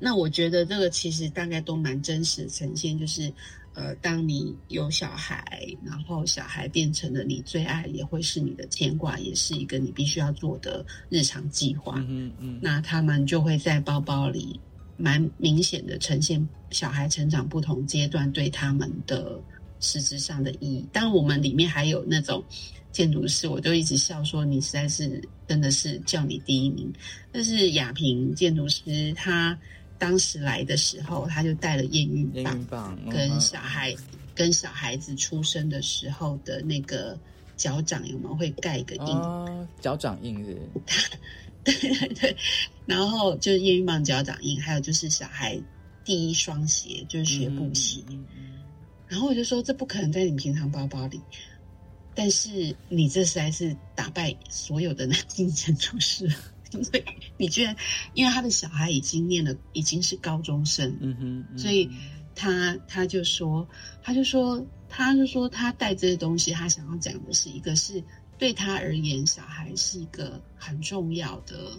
[0.00, 3.32] 那我觉得这个其实大概都蛮真实的呈现，就是
[3.74, 5.46] 呃，当你有小孩，
[5.84, 11.94] 然后小孩变成了你最爱，也会是你的牵挂，也是一个你必须要做的日常计划。
[11.98, 14.58] 嗯哼嗯，那他们就会在包包里
[14.96, 19.40] 蛮明显的呈现小孩成长不同阶段对他们的
[19.78, 20.84] 实质上的意义。
[20.92, 22.42] 当然，我们里面还有那种
[22.90, 26.92] 建筑师，我就一直笑说你实在是真的是叫你第一名。
[27.30, 29.56] 但是亚平建筑师他
[29.98, 32.30] 当时来的时候，他就带了验孕
[32.70, 33.94] 棒跟嗯小孩
[34.34, 37.18] 跟小孩子出生的时候的那个
[37.56, 39.04] 脚掌有没有会盖一个印。
[39.04, 40.56] 哦，脚掌印是
[40.86, 41.10] 是？
[41.64, 42.36] 对对对，
[42.86, 45.60] 然后就是验孕棒、脚掌印，还有就是小孩
[46.04, 48.00] 第一双鞋，就是学步鞋。
[49.06, 51.20] 然后我就说，这不可能在你平常包包里，
[52.14, 56.30] 但是你这实在是打败所有的男性建筑师
[56.72, 57.04] 了， 因为
[57.36, 57.76] 你居然，
[58.14, 61.90] 因为他的小孩已经念了，已经是高中生，嗯哼，嗯所以
[62.34, 63.68] 他他就说，
[64.02, 68.02] 他就说，他就说他带这些东西，他想要讲的是一个是
[68.38, 71.70] 对他而言，小孩是一个很重要的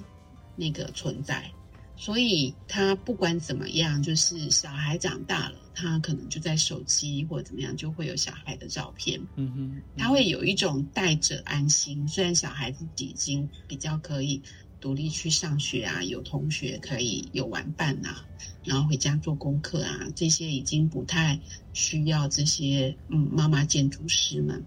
[0.55, 1.49] 那个存在，
[1.95, 12.05] 所以他不管怎么样，就是小孩长大了，他可能就在手机或者怎么样，就会有小孩的照片，嗯哼，他会有一种带着安心。
[12.07, 14.41] 虽然小孩子已经比较可以
[14.81, 18.25] 独立去上学啊，有同学可以有玩伴啊，
[18.63, 21.39] 然后回家做功课啊，这些已经不太
[21.73, 24.63] 需要这些嗯妈妈建筑师们，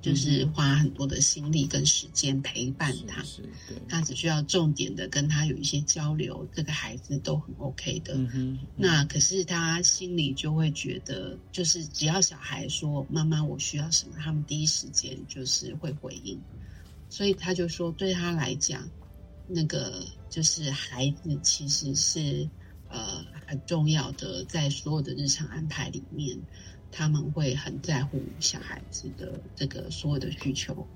[0.00, 3.24] 就是花很多的心力跟时间陪伴他。
[3.88, 8.16] 他只需要重点的跟他有一些交流，这个孩子都很 OK 的。
[8.76, 16.38] 那可是他心里就会觉得，就是只要小孩说“妈妈，我需要什么”，他们第一时间就是会回应。
[17.10, 18.86] 所以他就说，对他来讲，
[19.48, 22.48] 那个就是孩子其实是
[22.88, 26.38] 呃很重要的，在所有的日常安排里面，
[26.90, 30.86] 他们会很在乎小孩子的这个所有的需求，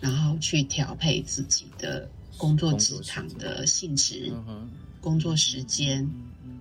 [0.00, 4.32] 然后去调配自己的工作职场的性质、
[5.00, 6.08] 工作时间。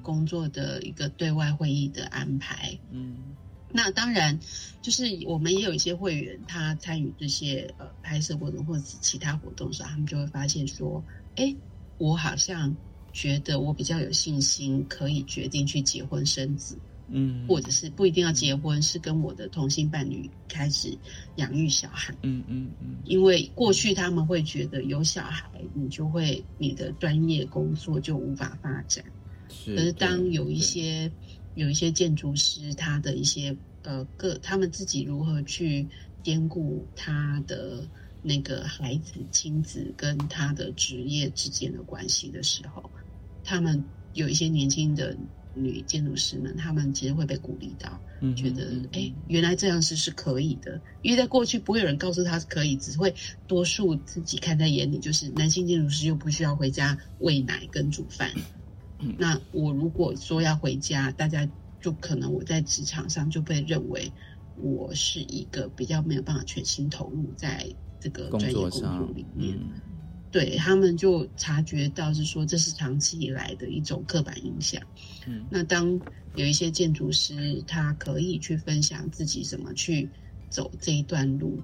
[0.01, 2.77] 工作的一个对外会议的安排。
[2.91, 3.34] 嗯
[3.75, 4.39] 那当然，
[4.81, 11.03] 就是我们也有一些会员，他参与这些呃拍摄活动或者是其他活动的时候，他们就会发现说，
[11.35, 11.53] 哎，
[11.97, 12.73] 我好像
[13.11, 16.77] 觉得我比较有信心，可以决定去结婚生子，
[17.09, 20.97] 嗯，或者是不一定要结婚，是跟我的同性伴侣开始
[21.35, 22.15] 养育小孩。
[22.21, 29.03] 嗯嗯嗯，因为过去他们会觉得有小孩，你就会你的专业工作就无法发展。
[29.49, 29.75] 是。
[29.75, 31.11] 可是当有一些
[31.55, 35.87] 有一些建筑师，他的一些呃个他们自己如何去
[36.23, 37.83] 兼顾他的
[38.21, 42.89] 那个孩子、亲子跟他的职业之间的关系的时候，
[43.43, 43.83] 他们
[44.13, 45.17] 有一些年轻的。
[45.57, 47.97] 女建筑师们，他们其实会被鼓励到，
[48.35, 50.81] 觉得哎，原来这样是是可以的。
[51.01, 53.15] 因为在过去不会有人告诉他是可以，只会
[53.47, 58.29] 多数自己看在眼里，就是男性建筑师又不需要回家喂奶跟煮饭。
[59.17, 61.47] 那我如果说要回家，大家
[61.81, 64.11] 就可能我在职场上就被认为
[64.57, 67.67] 我是一个比较没有办法全心投入在
[67.99, 69.57] 这个专业工作里面。
[70.31, 74.81] 对他们就察觉到是说这是长期以来的一种刻板印象。
[75.25, 75.97] 嗯，那当
[76.35, 80.09] 有一些建筑师他可以去分享自己怎么去
[80.49, 81.61] 走这一段路，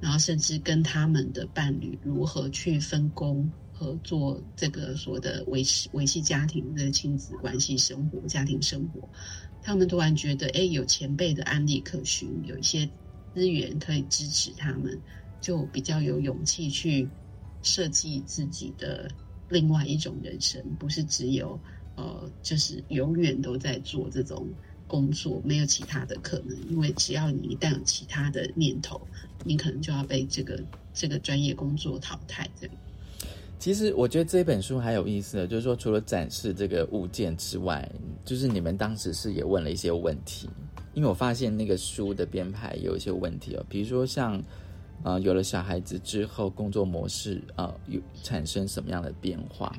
[0.00, 3.50] 然后甚至跟他们的伴侣如何去分工
[3.82, 9.08] 合作，这个所谓的维系维系家庭的亲子关系生活、家庭生活，
[9.60, 12.88] 他们突然觉得哎，有前辈的案例可循，有一些
[13.34, 15.02] 资源可以支持他们，
[15.40, 17.08] 就比较有勇气去。
[17.64, 19.08] 设计自己的
[19.48, 21.62] 另外一种人生，不是只有
[21.94, 24.52] 呃，就是永远都在做这种
[24.88, 26.60] 工作，没有其他的可能。
[26.68, 29.00] 因为只要你一旦有其他的念头，
[29.44, 30.60] 你可能就要被这个
[30.92, 32.50] 这个专业工作淘汰。
[32.58, 32.76] 这样。
[33.62, 37.88] 其实我觉得这本书还有意思的，就是说除了展示这个物件之外，
[38.24, 40.50] 就是你们当时是也问了一些问题，
[40.94, 44.42] 因为我发现那个书的编排有一些问题哦，比如说像。
[45.04, 49.74] 呃，有了小孩子之后，工作模式呃有产生什么样的变化？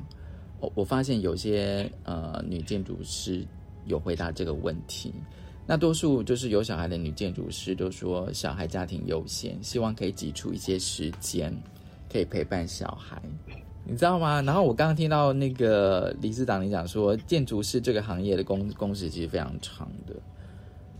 [0.60, 3.42] 我我发现有些呃女建筑师
[3.86, 5.14] 有回答这个问题。
[5.66, 11.56] 那多数就是有小孩的女建筑师都说，小孩家庭优先，希望可以挤出一些时间，
[12.12, 13.22] 可以陪伴小孩，
[13.86, 14.40] 你知道吗？
[14.42, 20.14] 然后我刚刚听到那个理事长你讲说，建筑师这个行业的工工时其实非常长的。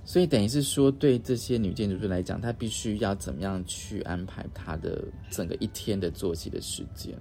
[0.07, 7.15] 所以等于是说，对这些女建筑师来讲，她必须要怎么样去安排她的整个一天的作息的时间，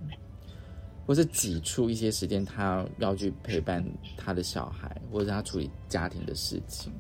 [1.05, 3.81] 或是挤出一些时间，她要去陪伴
[4.17, 6.91] 她的小孩，或者她处理家庭的事情。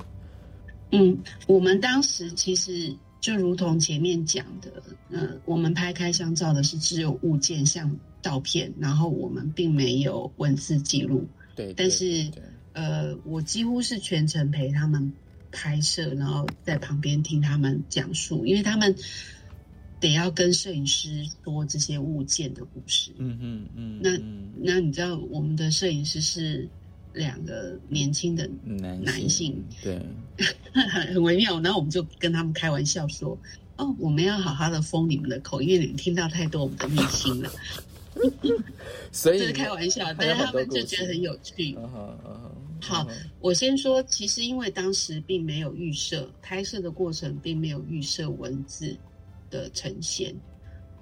[0.91, 4.71] 嗯，我们当时其实就如同前面讲的，
[5.11, 7.93] 呃，我们拍开箱照的是只有物件像
[8.23, 11.27] 照片，然后我们并没有文字记录。
[11.55, 12.31] 对，但是
[12.73, 15.13] 呃，我几乎是全程陪他们。
[15.55, 18.95] 拍摄，然后在旁边听他们讲述，因为他们
[19.99, 23.11] 得要跟摄影师说这些物件的故事。
[23.19, 23.99] 嗯嗯嗯。
[24.01, 24.17] 那
[24.57, 26.67] 那你知道，我们的摄影师是
[27.13, 30.01] 两个年轻的男性，对，
[30.89, 31.61] 很微妙。
[31.61, 33.37] 然后我们就跟他们开玩笑说
[33.77, 37.51] ：“哦，我们要好好的封你们的口，因为你们听到太多我们的秘辛了。”
[39.11, 41.77] 所以这是开玩笑，但是他们就觉得很有趣。
[42.81, 43.07] 好，
[43.39, 48.95] 我先说，其实因为当时并没有预设拍摄的过程，并没有预设文字
[49.49, 50.35] 的呈现，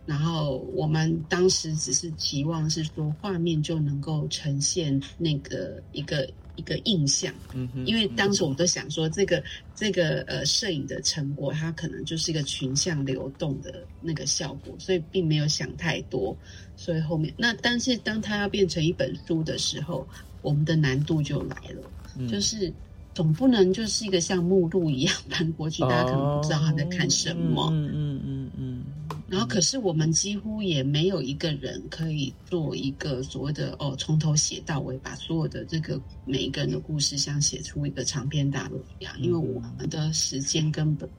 [0.06, 6.30] 然后我们当时只是期望是说画面就能够呈现那个一个。
[6.62, 9.44] 一个印象，嗯，因为当时我都想说，这个
[9.74, 16.38] 这个呃摄影的成果，它可能就是一个群像流动的那个效果，所以并没有想太多。
[16.76, 20.08] 所以后面那，但是当它要变成一本书的时候，
[20.42, 21.82] 我们的难度就来了，
[22.28, 22.72] 就是
[23.16, 28.86] 总不能就是一个像目录一样翻过去，大家可能不知道他在看什么，嗯嗯嗯嗯。
[29.32, 39.14] 然后，可是我们几乎也没有一个人可以做一个所谓的哦，从头写到尾，把所有的这个每一个人的故事像写出一个长篇大论一样。
[39.22, 41.10] 因为我们的时间根本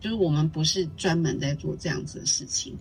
[0.00, 2.76] 就是我们不是专门在做这样子的事情，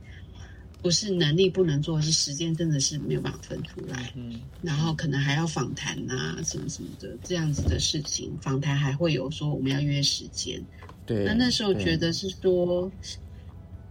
[0.81, 4.11] 不是能力不能做，是时间真的是没有办法分出来。
[4.17, 10.61] 嗯，然后可能还要访谈啊，什么什么的这样子的事情，访谈还会有说我们要约时间。
[11.05, 12.91] 对，那那时候觉得是说。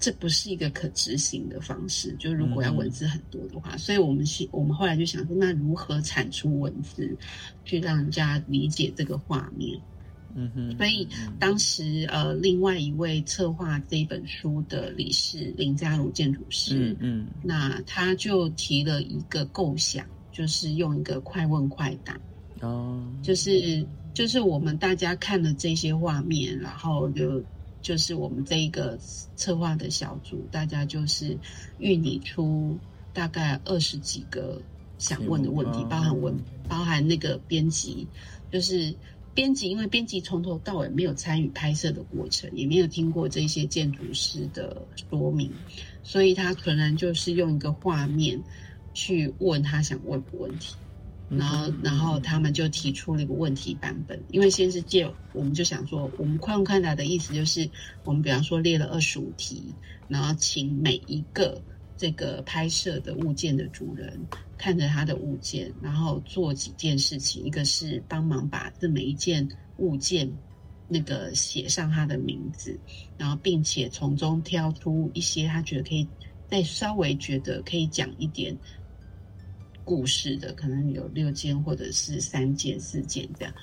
[0.01, 7.15] 这不是一个可执行的方式，就如果要文字很多的话，所以我们是，我们后来就想说，那如何产出文字，
[7.67, 9.79] 去让人家理解这个画面？
[10.35, 10.75] 嗯哼。
[10.79, 11.07] 所以
[11.39, 22.19] 当时呃，另外一位策划这本书的理事林家儒建筑师，嗯嗯，那他就提了一个构想，就是用一个快问快答，
[22.63, 27.45] 哦，就是就是我们大家看了这些画面，然后就。
[27.83, 28.99] 就是我们这一个
[29.37, 31.39] 策划的小组，大家就是
[31.79, 32.79] 预拟出
[33.13, 34.61] 大概二十几个
[34.99, 38.07] 想问的问题，包含文，包含那个编辑，
[38.51, 38.95] 就是
[39.33, 45.51] 编辑因为编辑从头到尾没有参与拍摄的过程，也没有听过这些建筑师的说明，
[46.03, 48.43] 所以他可能就是用一个画面
[48.93, 50.75] 去问他想问的问题。
[51.31, 57.71] 然后，然后他们就提出了一个问题版本，因为先是借，我们就想说，我们快问快答的意思就是，
[58.05, 59.73] 我们比方说列了二十五题，
[60.09, 61.63] 然后请每一个
[61.97, 64.21] 这个拍摄的物件的主人
[64.59, 70.29] 看着他的物件，然后做几件事情，一个是帮忙把这每一件物件
[70.89, 72.77] 那个写上他的名字，
[73.17, 76.09] 然后并且从中挑出一些他觉得可以
[76.49, 78.59] 再稍微觉得可以讲一点。
[79.85, 83.55] 故事的可能有六件或者是三件四件这样，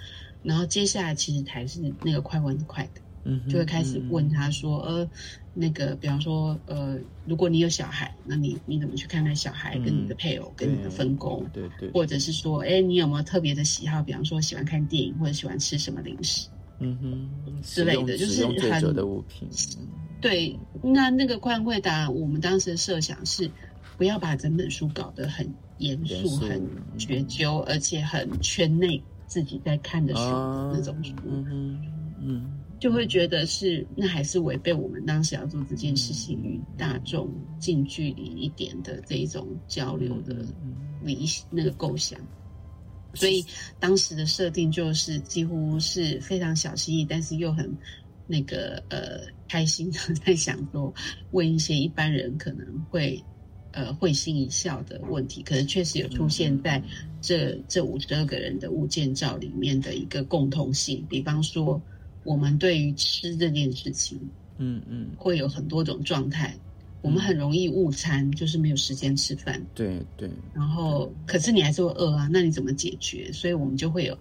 [0.43, 5.09] 然后接下来其实才是那个快问快的，嗯，就会开始问他说，呃，
[5.53, 11.45] 那个比方说，呃，如果你有小孩，那你你怎么去看待小孩跟你的配偶跟你的分工？
[11.53, 14.01] 对对，或者是说，哎，你有没有特别的喜好？
[14.01, 16.47] 比方说喜欢看电影或者喜欢吃什么零食？
[16.79, 19.49] 嗯哼，之类的，就是很的物品。
[20.21, 23.49] 对，那那个快问快答，我们当时的设想是
[23.97, 25.51] 不要把整本书搞得很。
[25.79, 26.61] 严肃、很
[26.97, 30.21] 绝究，而且很圈内自己在看的书
[30.73, 31.13] 那种书，
[32.19, 32.49] 嗯，
[32.79, 40.45] 就会觉得是那还是违背我们当时要做这件事情与大众近距离一点的这一种交流的
[41.03, 42.19] 理那个构想。
[43.13, 43.45] 所以
[43.79, 47.71] 当时的设定就是几乎是非常小心翼翼，但是又很
[48.25, 50.93] 那个呃开心的在想说，
[51.31, 53.23] 问一些一般人可能会。
[53.71, 56.81] 呃，会心一笑的问题，可是确实有出现在
[57.21, 61.05] 这这五十二个人的物件照里面的一个共同性。
[61.09, 61.81] 比方说，
[62.23, 64.19] 我们对于吃这件事情，
[64.57, 66.55] 嗯嗯，会有很多种状态。
[67.03, 69.63] 我们很容易误餐，就是没有时间吃饭。
[69.75, 70.29] 对对。
[70.53, 73.31] 然后，可是你还是会饿啊，那你怎么解决？
[73.31, 74.17] 所以我们就会有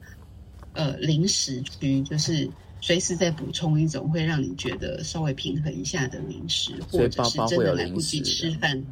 [0.75, 2.49] 呃零食区，就是
[2.83, 8.85] 随时在补充一种会让你觉得稍微平衡一下的零食，或者是真的来不及吃饭。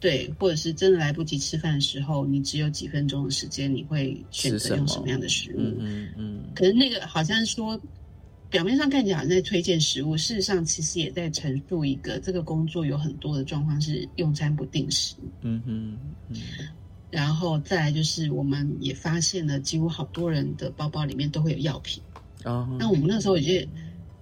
[0.00, 5.58] 对，或者是真的来不及吃饭的时候，你只有几分钟的时间，你会选择用什么样的食物？
[5.78, 6.40] 嗯嗯。
[6.54, 7.78] 可是那个好像说，
[8.48, 15.14] 表面上看起来好像在推荐食物，事实上其实也在陈述一个这个工作有很多的状况是用餐不定时。
[15.42, 15.98] 嗯哼。
[17.10, 22.02] 然后再来就是，我们也发现了，几乎好多人的包包里面都会有药品。
[22.44, 22.74] 哦。
[22.78, 23.68] 那我们那时候也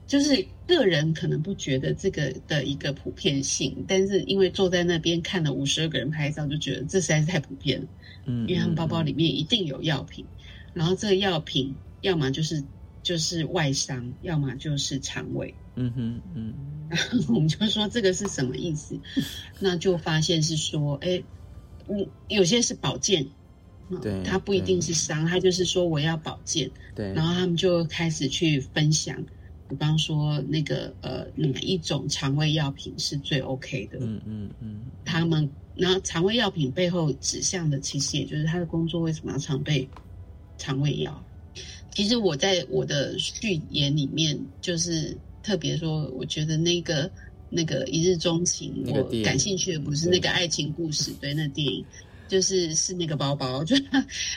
[0.08, 0.44] 就是。
[0.68, 7.88] 个人可能不觉得这个的一个普遍性，但是因为坐在那边看了五十二个人拍照，就觉得这实在是太普遍了。
[8.26, 10.26] 嗯，因为他们包包里面一定有药品，
[10.74, 12.62] 然后这个药品要么就是
[13.02, 15.54] 就是外伤，要么就是肠胃。
[15.76, 16.52] 嗯哼嗯，
[16.90, 18.94] 然 后我们就说这个是什么意思？
[19.58, 21.22] 那就发现是说，哎，
[21.88, 23.26] 嗯，有些是保健，
[24.02, 26.70] 对，它不一定是伤，它就是说我要保健。
[26.94, 29.24] 对，然后他们就开始去分享。
[29.68, 33.98] 比方说，那个呃，哪一种肠胃药品是最 OK 的？
[34.00, 34.86] 嗯嗯嗯。
[35.04, 39.86] 他们，然后肠胃药品背后指向的，其实也就是他的工作为什么要常备
[40.56, 41.22] 肠胃药。
[41.92, 47.10] 其实我在我的序言里面，就是特别说，我觉得那个
[47.50, 51.84] 那个一日钟情，我感兴趣的不是那个爱情故事，对，那电影
[52.26, 53.76] 就是是那个包包， 就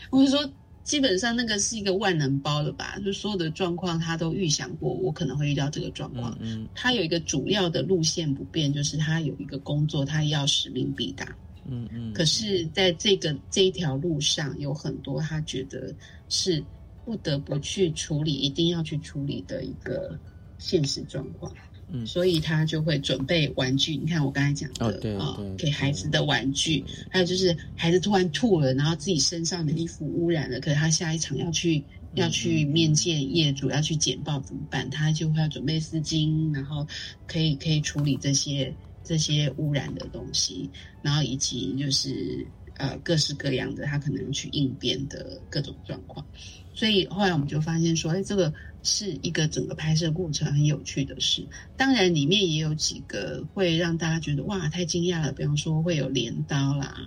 [0.09, 0.53] 我说。
[0.84, 6.38] 基本上那个是一个万能包的吧，就所有的状况他都预想过，我可能会遇到这个状况。
[6.41, 11.38] 嗯，他有一个主要的路线不变，就是他有一个工作，他要使命必达。
[11.65, 12.11] 嗯嗯。
[12.13, 15.95] 可是，在这个这一条路上，有很多他觉得
[16.27, 16.65] 是
[17.03, 20.19] 不得不去处理、一定要去处理的一个
[20.57, 21.53] 现实状况。
[21.93, 23.97] 嗯，所以他就会准备玩具。
[23.97, 31.83] 你看我刚才讲的啊，给孩子的玩具，还有就是孩子突然吐了，然后自己身上的衣服污染了，可是他下一场要去
[32.15, 34.89] 要去面见业主，要去简报怎么办？
[34.89, 36.87] 他就会要准备丝巾，然后
[37.27, 38.73] 可以可以处理这些
[39.03, 40.69] 这些污染的东西，
[41.01, 46.25] 然后以及就是呃各式各样的他可能去应变的各种状况。
[46.73, 48.53] 所以后来我们就发现说，哎，这个。
[48.84, 56.97] 是一个整个拍摄过程很有趣的事，当然里面也有几个会让大家觉得哇太惊讶了，比方说会有镰刀啦，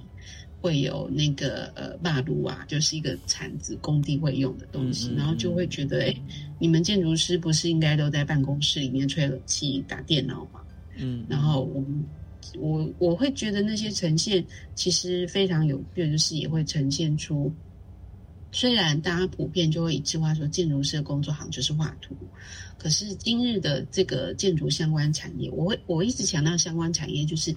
[0.60, 6.14] 会有那个呃霸炉啊，就是一个铲子工地会用的东西，然后就会觉得哎，
[6.60, 10.60] 你们建筑师不是应该都在办公室里面吹冷气打电脑吗？
[10.96, 12.06] 嗯，然后我们
[12.58, 14.46] 我我会觉得那些呈现
[14.76, 17.52] 其实非常有趣，就是也会呈现出。
[18.54, 22.14] 虽然大家普遍就会一句话说，建筑师的工作好像就是画图，
[22.78, 27.52] 可是今日的这个建筑相关产业，我会我一直强调相关产业，就是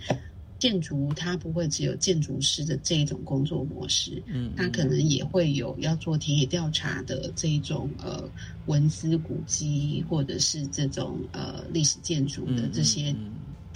[0.58, 8.28] 建筑它不会只有建筑师的这一种工作模式，嗯，它可能也会有要做田野调查的这一种呃
[8.66, 13.16] 文字古迹，或者是这种呃历史建筑的这些，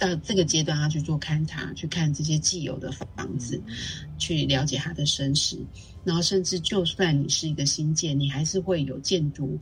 [0.02, 3.62] 到这个阶段要去做勘察，去看这些既有的房子，
[4.18, 5.56] 去了解它的身世，
[6.02, 9.58] 然后甚至就算你是一个新建，你还是会有建筑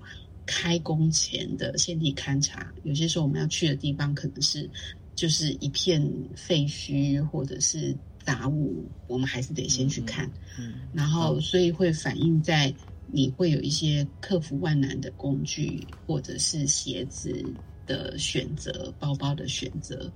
[0.47, 4.69] 开工前的先地勘察，有些时候我们要去的地方可能是。
[5.17, 6.03] 就是一片
[6.35, 10.25] 废墟或者是杂物，我们还是得先去看。
[10.59, 12.75] 嗯，然后所以会反映在
[13.07, 17.45] 你会有一些克服万难的工具，或者是鞋子
[17.91, 20.13] 的选择、包包的选择。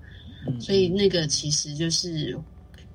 [0.47, 2.39] 嗯，所以那个其实就是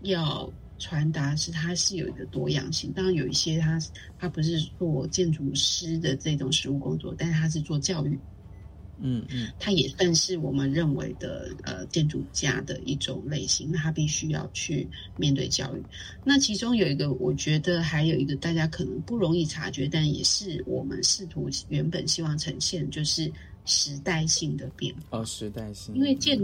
[0.03, 2.93] 要传达是它是有一个多样性。
[2.93, 3.77] 当然有一些它
[4.17, 8.17] 它不是做建筑师的这种实务工作，但是它是做教育。
[9.01, 15.81] 嗯嗯，他也算是我们认为的呃建筑家的一种类型，那他必须要去面对教育。
[16.25, 23.31] 那其中有一个，我觉得还有一个大家可能不容易察觉，但也是我们试图原本希望呈现，就是
[23.69, 25.19] 时代性的变化。
[25.19, 26.37] 哦，时代性，因为建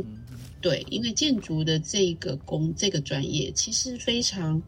[0.62, 4.64] 对，因为建筑的这个工这个专业其实非常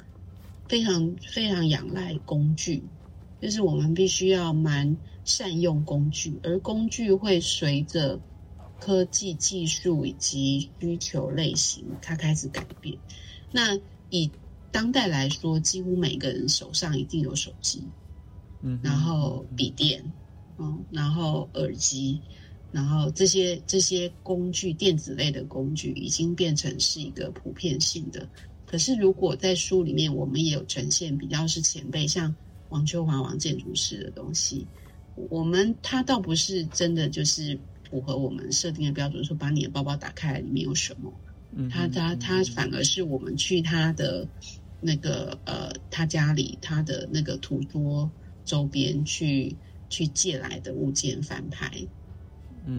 [0.68, 2.84] 非常非常仰赖工具，
[3.41, 4.97] 就是我们必须要蛮。
[5.28, 8.18] 善用工具，而工具会随着
[8.80, 12.97] 科技技术以及需求类型，它开始改变。
[13.51, 13.78] 那
[14.10, 14.32] 以
[14.72, 17.84] 当代来说，几乎每个人手上一定有手机，
[18.62, 20.01] 嗯，然后笔电，
[20.58, 22.22] 嗯，然后耳机，
[22.72, 28.28] 然后这些这些工具，电子类的工具已经变成是一个普遍性的。
[28.65, 32.36] 可是，如果在书里面，我们也有呈现比较是前辈，像
[32.70, 34.68] 王秋华王建筑师的东西。
[35.15, 37.57] 我们他倒不是真的就是
[37.89, 41.11] 符合我们设定的标准，说把你的包包打开来里面有什么？
[41.72, 44.28] 他他他反而是我们去他的
[44.82, 48.11] 那个呃他家里他的那个土桌
[48.43, 49.57] 周边去
[49.89, 51.72] 去借来的物件翻拍。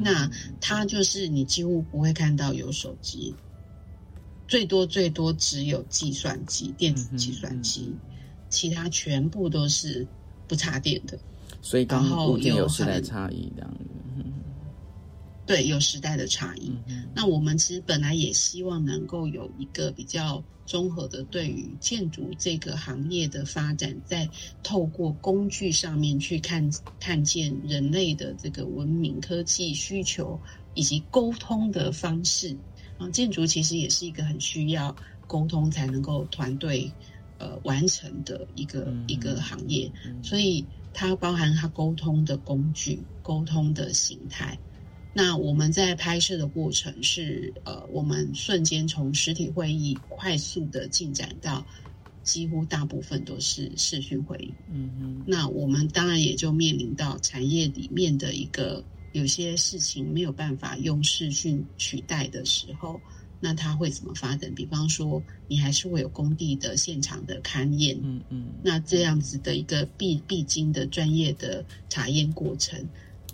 [0.03, 0.31] 那
[0.61, 3.35] 它就是你几乎不会看到有手机，
[4.47, 7.95] 最多最多只有计算机电子计算机，
[8.49, 10.07] 其他全部都是
[10.47, 11.19] 不插电的。
[11.61, 13.85] 所以刚好有时代差异，这样子
[15.47, 16.71] 对，有时代的差异。
[17.15, 24.29] 那我们其实本来也希望能够有一个比较综合的，对于建筑这个行业的发展，在
[24.63, 30.39] 透过工具上面去看看见人类的这个文明、科技需求
[30.75, 32.57] 以及沟通的方式。
[32.99, 34.95] 啊，建筑其实也是一个很需要
[35.27, 36.93] 沟通才能够团队
[37.39, 39.91] 呃完成的一个一个行业，
[40.23, 40.67] 所以。
[40.91, 44.59] 它包含它沟通的工具、沟通的形态。
[45.15, 51.67] 那我们在拍摄的过程是，呃，我们瞬间从实体会议快速的进展到
[52.23, 54.55] 几乎大部分都是视讯会议。
[54.71, 55.23] 嗯嗯。
[55.27, 63.01] 那我们当然也就面临到产业里面的一个有些事情没有办法用视讯取代的时候。
[63.41, 64.53] 那它会怎么发展？
[64.53, 72.85] 比方说，你还是会有工地的现场的勘验，嗯嗯，那这样子的一个必必经的专业的查验过程，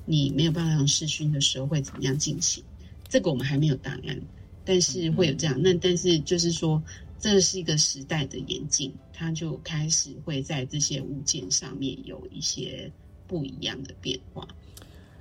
[0.04, 2.62] 你没有办法用视讯的时候会怎么样进行？
[3.08, 4.20] 这个我们还没有答案，
[4.64, 5.60] 但是会有这样。
[5.60, 6.82] 那但是就是说，
[7.18, 12.90] 这是一个时代的演进，它就开始会在这些物件上面有一些
[13.26, 14.46] 不一样的变化。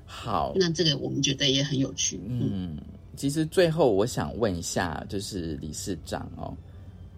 [0.06, 2.78] 好，那这个我们觉得也很有趣，嗯。
[3.16, 6.58] 其实最后我想问一下，就是理事长哦，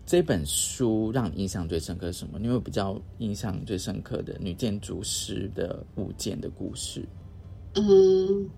[0.06, 2.38] 这本书让你印象最深刻什么？
[2.38, 7.08] 你有比较印象最深刻的女建筑师的物件的故事？
[7.76, 8.50] 嗯，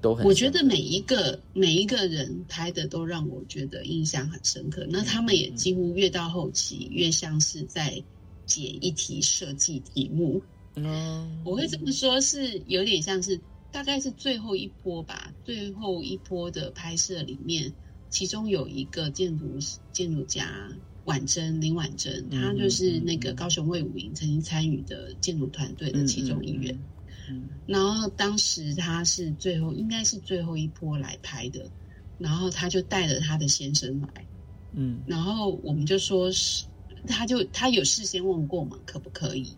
[0.00, 0.24] 都很。
[0.26, 4.86] 我觉得每一个每一个人拍的都让我觉得印象很深刻。
[4.88, 8.02] 那他们也几乎越到后期越像是在
[8.46, 10.42] 解一题设计题目。
[10.76, 13.38] 嗯，我会这么说，是有点像是。
[13.72, 17.72] 大概是最后一波吧，最后一波的拍摄里面，
[18.08, 19.46] 其中有一个建筑
[19.92, 20.72] 建筑家
[21.04, 26.76] 婉珍林婉珍，她就是那个高雄卫武营曾经参与的建筑团队的其中一员。
[27.66, 31.64] 然后当时他是最后应该是最后一波来拍的，
[32.18, 34.26] 然后他就带着他的先生来，
[34.72, 36.64] 嗯，然后我们就说是，
[37.06, 39.56] 他就他有事先问过嘛，可不可以？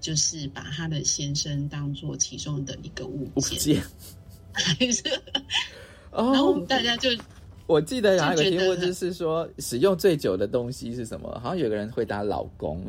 [0.00, 3.82] 就是把他的先生当做其中的一个物件，
[4.50, 5.02] 还是？
[6.10, 7.10] 然后我们大家就，
[7.66, 11.28] 我记得有一个题目就是说，使用最久的东西是什么？
[11.42, 12.82] 好像有个人回答老公，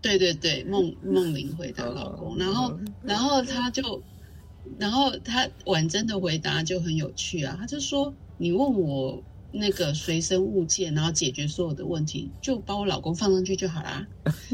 [0.00, 4.04] 对对对，梦梦玲回答老公，然后然后他就，
[4.78, 14.06] 然后他婉珍的回答就很有趣啊，他就说：“你问我那个随身物件，然后解决所有的问题，就把我老公放上去就好啦。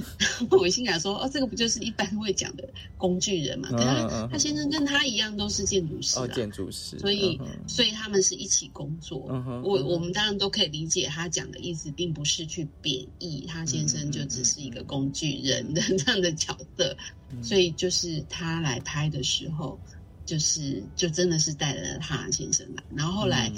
[0.51, 3.71] 我心想说，哦，这个不就是一般会讲的工具人嘛？
[3.71, 9.19] 可他他先生跟他一样都是建筑师，哦，建筑师，所以所以他们是一起工作。
[9.65, 16.97] 我我们当然都可以理解他讲的意思，并不是去贬义他先生就只是一个工具人的这样的角色。
[17.43, 19.77] 所以就是他来拍的时候，
[20.25, 23.53] 就是就真的是带了他先生来，然后后来。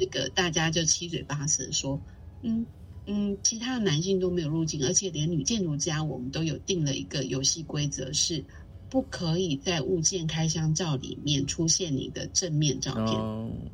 [0.00, 2.02] 那个大家就七嘴八舌说，
[2.40, 2.66] 嗯
[3.04, 8.46] 嗯，其他的男性都没有入境，而且连女建筑家我们都有定了一个游戏规则，是
[8.88, 13.06] 不可以在物件开箱照里面出现你的正面照片。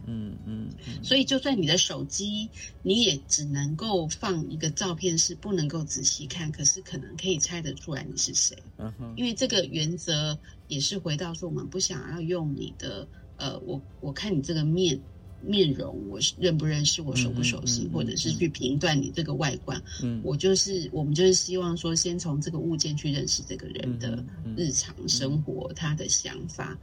[0.09, 0.71] 嗯嗯，
[1.03, 2.51] 所以就算你的手机，
[2.83, 8.57] 你也只能够放一个照片，是不能够仔细看，可是可能可以猜得出来你是谁。
[8.77, 15.03] 嗯哼，因为这个原则也是回到说，我们不想要用你的呃，我我看你这个面。
[15.43, 19.81] 面容，我认不认识，我熟不熟悉，或者是去评断你这个外观。
[20.03, 24.25] 嗯，我就是我们就是希望说，先从这个物件去认识这个人的
[24.57, 26.77] 日常生活，他的想法，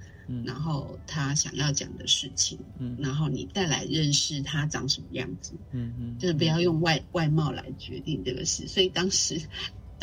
[0.46, 5.54] 然后他想要讲的事情，嗯，然后你再来认识他长什么样子。
[5.72, 8.68] 嗯嗯，就是不要用外外貌来决定这个事。
[8.68, 9.42] 所以当时。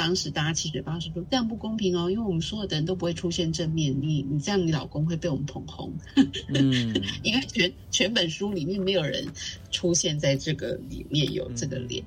[0.00, 5.92] 当时大家七嘴八舌说这样不公平哦，因为我们所有的人都不会出现正面，你你这样你老公会被我们捧红。
[6.48, 9.28] 嗯， 因为全全本书里面没有人
[9.70, 12.02] 出现在这个里面有这个脸，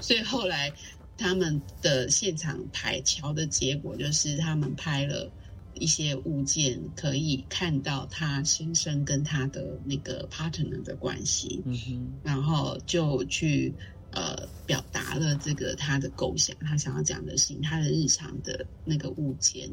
[0.00, 0.72] 所以后来
[1.18, 5.30] 他们的现场排桥的结果就是他们拍了
[5.74, 13.74] 一些物件，可以看到他先生跟他的那个 partner 的关系，嗯哼，然后就去。
[14.14, 19.68] 呃，表达了这个他的构想，他想要讲的事情，他的日常的那个物件，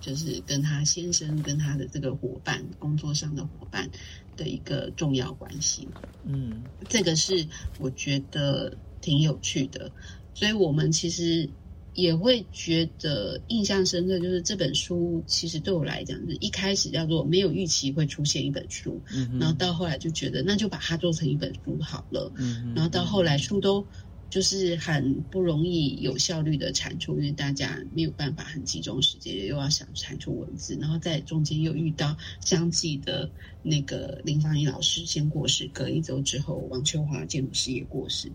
[0.00, 3.88] 就是跟他先生跟他的这个伙伴，工作上的伙伴
[4.36, 5.88] 的一个重要关系。
[6.24, 7.46] 嗯，这个是
[7.78, 9.90] 我觉得挺有趣的，
[10.34, 11.48] 所以我们其实。
[11.94, 19.00] 也会觉得印象深刻，就是这本书其实对我来讲，是一开始叫做没有预期会出现一本书，
[19.38, 22.32] 然后到后来就觉得那就把它做成一本书好了，
[22.74, 23.86] 然后到后来书都
[24.28, 33.30] 就是很不容易有效率的产出，因为大家没有办法很集中时间，又要想产出文字，然后在中间又遇到相继的
[33.62, 38.32] 那个林芳怡老师先过世，隔一周之后王秋华建筑师也过世，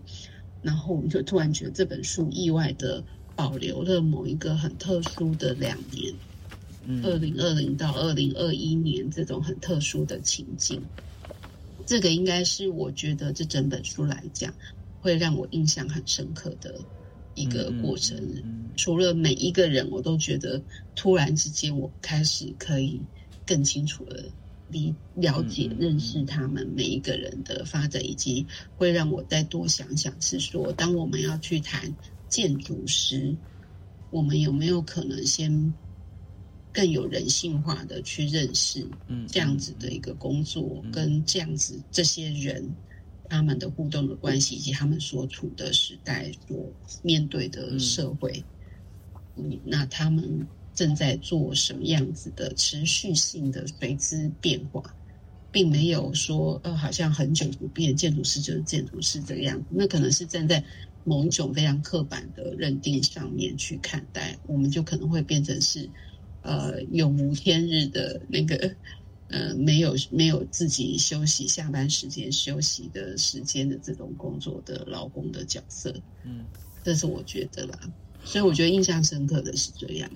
[0.62, 3.04] 然后我们就突然觉得这本书意外的。
[3.40, 6.14] 保留了某一个很特殊的两年，
[7.02, 10.78] 二零二零到二零二一年这种很特殊的情境，
[11.86, 14.52] 这个应该是我觉得这整本书来讲
[15.00, 16.74] 会让我印象很深刻的
[17.34, 18.22] 一个过程。
[18.76, 20.62] 除了每一个人，我都觉得
[20.94, 23.00] 突然之间我开始可以
[23.46, 24.22] 更清楚的
[24.68, 31.96] 理了解、认识他们每一个人的发展，以及会让我再多想想，是说当我们要去谈。
[32.30, 33.36] 建筑师，
[34.10, 35.74] 我们有没有可能先
[36.72, 42.72] 更有人性化的去认识，嗯，这样子的一个工作，跟这样子这些人
[43.28, 46.72] 他们的互动的关系，以及他们所处的时代所
[47.02, 48.44] 面对的社会，
[49.36, 54.94] 嗯，那他们正在做什么样子的持续性的随之变化，
[55.50, 60.64] 并没有说，呃，好像很久不变，建筑师就是建筑师这个样子，那可能是站在。
[61.04, 65.88] 某一种非常刻板的认定上面去看待，我们就可能会变成是，
[66.42, 68.74] 呃，永无天日的那个，
[69.28, 75.94] 呃，没有没有自己休息下班时间休息的时间的这种工作的劳工的角色。
[76.24, 76.44] 嗯，
[76.84, 77.78] 这是我觉得啦，
[78.22, 80.10] 所以我觉得印象深刻的是这样。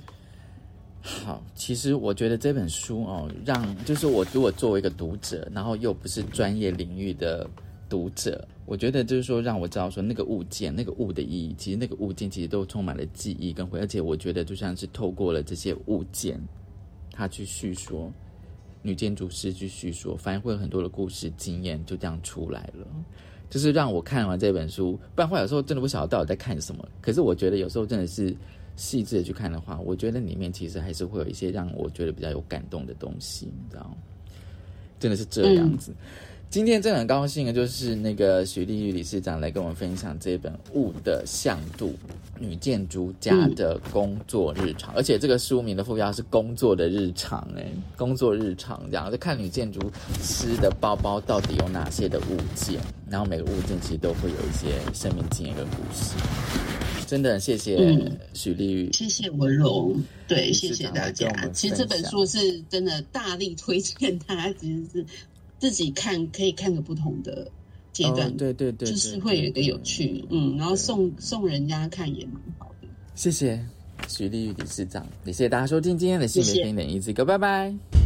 [1.00, 7.48] 好，其实我觉得这本书哦，让就是我如果作为一个读者，然后又不是专业领域的。
[7.88, 16.40] 读者，我觉得就是说，让我知道说那个物件、那个物的意义，其实那个物件其实都充满了记忆跟回，而且我觉得就像是透过了这些物件，
[17.12, 18.12] 他去叙说
[18.82, 22.86] 女建筑师去叙说，反而会有很多的故事经验就这样出来了。
[23.50, 26.84] 就是让我看完这本书，不然话有时候真的不晓得到底在看什么。
[27.00, 28.34] 可是我觉得有时候真的是
[28.74, 33.96] 细致的去看的话，我觉得里面其实还是会有一些让我觉得比较有感动的东西，你知道
[34.98, 35.94] 真的是这样子。
[36.50, 41.92] 今天真的很高兴的，就是那个许丽玉理事长来跟我们分享这本《雾的向度：
[42.38, 47.66] 女建筑家的工作日常》，而且这个书名的副标是“工作的日常”哎，
[47.96, 49.80] 工作日常这样，就看女建筑
[50.22, 52.80] 师的包包到底有哪些的物件，
[53.10, 56.14] 然后每个物件其实都会有一些生命经验跟故事。
[57.04, 57.76] 真的很谢谢
[58.32, 61.28] 许丽玉，谢谢文荣，对，谢谢大家。
[61.52, 65.06] 其实这本书是真的大力推荐，大家其实是。
[65.64, 67.50] 自己看可以看个不同的
[67.90, 72.88] 阶段，对对对，就是会有一个有趣，嗯，然后送送人家看也蛮好的。
[73.14, 73.58] 谢谢
[74.06, 78.03] 徐丽玉理事长，也谢谢大家收听今天的性别平等一字歌，拜拜。